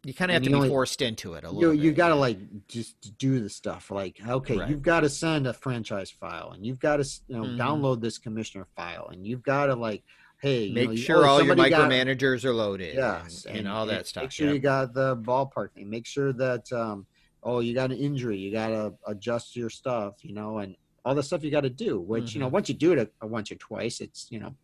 [0.05, 1.74] you kind of have to be only, forced into it a little.
[1.74, 2.38] You, you got to like
[2.68, 3.90] just do the stuff.
[3.90, 4.68] Like, okay, right.
[4.68, 7.61] you've got to send a franchise file, and you've got to you know mm-hmm.
[7.61, 10.03] download this commissioner file, and you've got to like,
[10.40, 12.94] hey, make know, sure oh, all your micromanagers got, are loaded.
[12.94, 14.24] Yes, and, and, and all that stuff.
[14.24, 14.55] Make sure yeah.
[14.55, 15.90] you got the ballpark thing.
[15.90, 17.07] Make sure that um,
[17.42, 21.14] oh, you got an injury, you got to adjust your stuff, you know, and all
[21.14, 22.01] the stuff you got to do.
[22.01, 22.36] Which mm-hmm.
[22.36, 22.55] you know, mm-hmm.
[22.55, 24.55] once you do it a, a once or twice, it's you know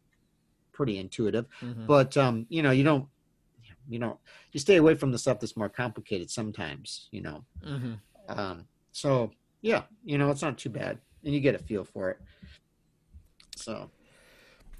[0.72, 1.46] pretty intuitive.
[1.60, 1.86] Mm-hmm.
[1.86, 3.06] But um, you know, you don't
[3.88, 4.18] you know
[4.52, 7.44] you stay away from the stuff that's more complicated sometimes you know.
[7.64, 7.94] Mm-hmm.
[8.28, 9.30] um, so
[9.62, 12.20] yeah you know it's not too bad and you get a feel for it.
[13.56, 13.90] So.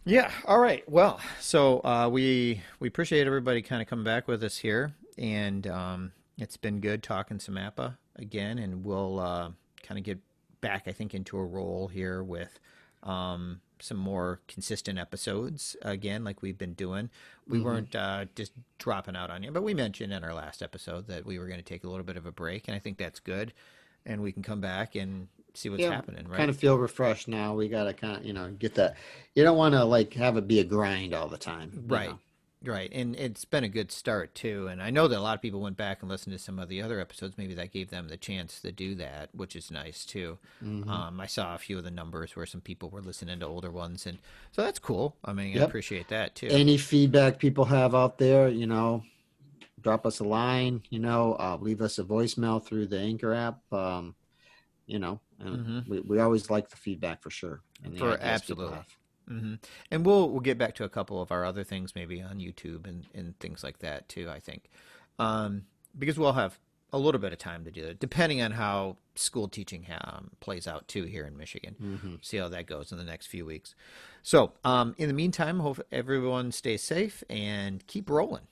[0.04, 4.44] Yeah all right well so uh, we we appreciate everybody kind of coming back with
[4.44, 9.50] us here and um, it's been good talking some APBA again and we'll uh,
[9.82, 10.18] kind of get
[10.60, 12.60] back i think into a role here with
[13.02, 17.10] um, some more consistent episodes again, like we've been doing.
[17.48, 17.66] We mm-hmm.
[17.66, 21.26] weren't uh, just dropping out on you, but we mentioned in our last episode that
[21.26, 23.20] we were going to take a little bit of a break, and I think that's
[23.20, 23.52] good.
[24.04, 26.28] And we can come back and see what's yeah, happening.
[26.28, 26.36] Right?
[26.36, 27.54] Kind of feel refreshed now.
[27.54, 28.96] We got to kind of you know get that.
[29.34, 32.10] You don't want to like have it be a grind all the time, right?
[32.10, 32.18] Know?
[32.64, 34.66] Right, and it's been a good start too.
[34.66, 36.68] And I know that a lot of people went back and listened to some of
[36.68, 37.36] the other episodes.
[37.36, 40.38] Maybe that gave them the chance to do that, which is nice too.
[40.64, 40.88] Mm-hmm.
[40.88, 43.70] Um, I saw a few of the numbers where some people were listening to older
[43.70, 44.18] ones, and
[44.52, 45.16] so that's cool.
[45.24, 45.62] I mean, yep.
[45.62, 46.48] I appreciate that too.
[46.50, 49.02] Any feedback people have out there, you know,
[49.82, 50.82] drop us a line.
[50.88, 53.60] You know, uh, leave us a voicemail through the Anchor app.
[53.70, 54.14] Um,
[54.86, 55.80] you know, mm-hmm.
[55.90, 57.60] we we always like the feedback for sure.
[57.84, 58.78] And for absolutely.
[59.30, 59.54] Mm-hmm.
[59.90, 62.86] And we'll we'll get back to a couple of our other things maybe on YouTube
[62.86, 64.28] and, and things like that too.
[64.30, 64.70] I think
[65.18, 65.64] um,
[65.98, 66.58] because we'll have
[66.92, 70.66] a little bit of time to do it, depending on how school teaching um, plays
[70.66, 71.74] out too here in Michigan.
[71.82, 72.14] Mm-hmm.
[72.22, 73.74] See how that goes in the next few weeks.
[74.22, 78.46] So um, in the meantime, hope everyone stays safe and keep rolling.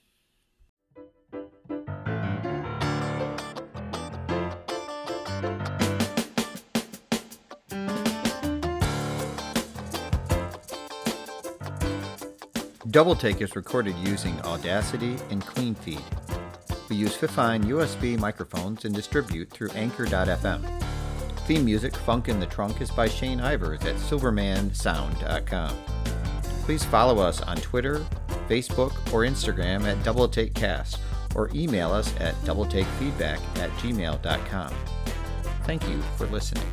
[12.95, 16.01] Double Take is recorded using Audacity and CleanFeed.
[16.89, 20.63] We use Fifine USB microphones and distribute through Anchor.fm.
[21.41, 25.77] Theme music Funk in the Trunk is by Shane Ivers at silvermansound.com.
[26.63, 27.99] Please follow us on Twitter,
[28.49, 31.01] Facebook, or Instagram at Double Take Cast
[31.35, 34.73] or email us at doubletakefeedback at gmail.com.
[35.65, 36.69] Thank you for listening.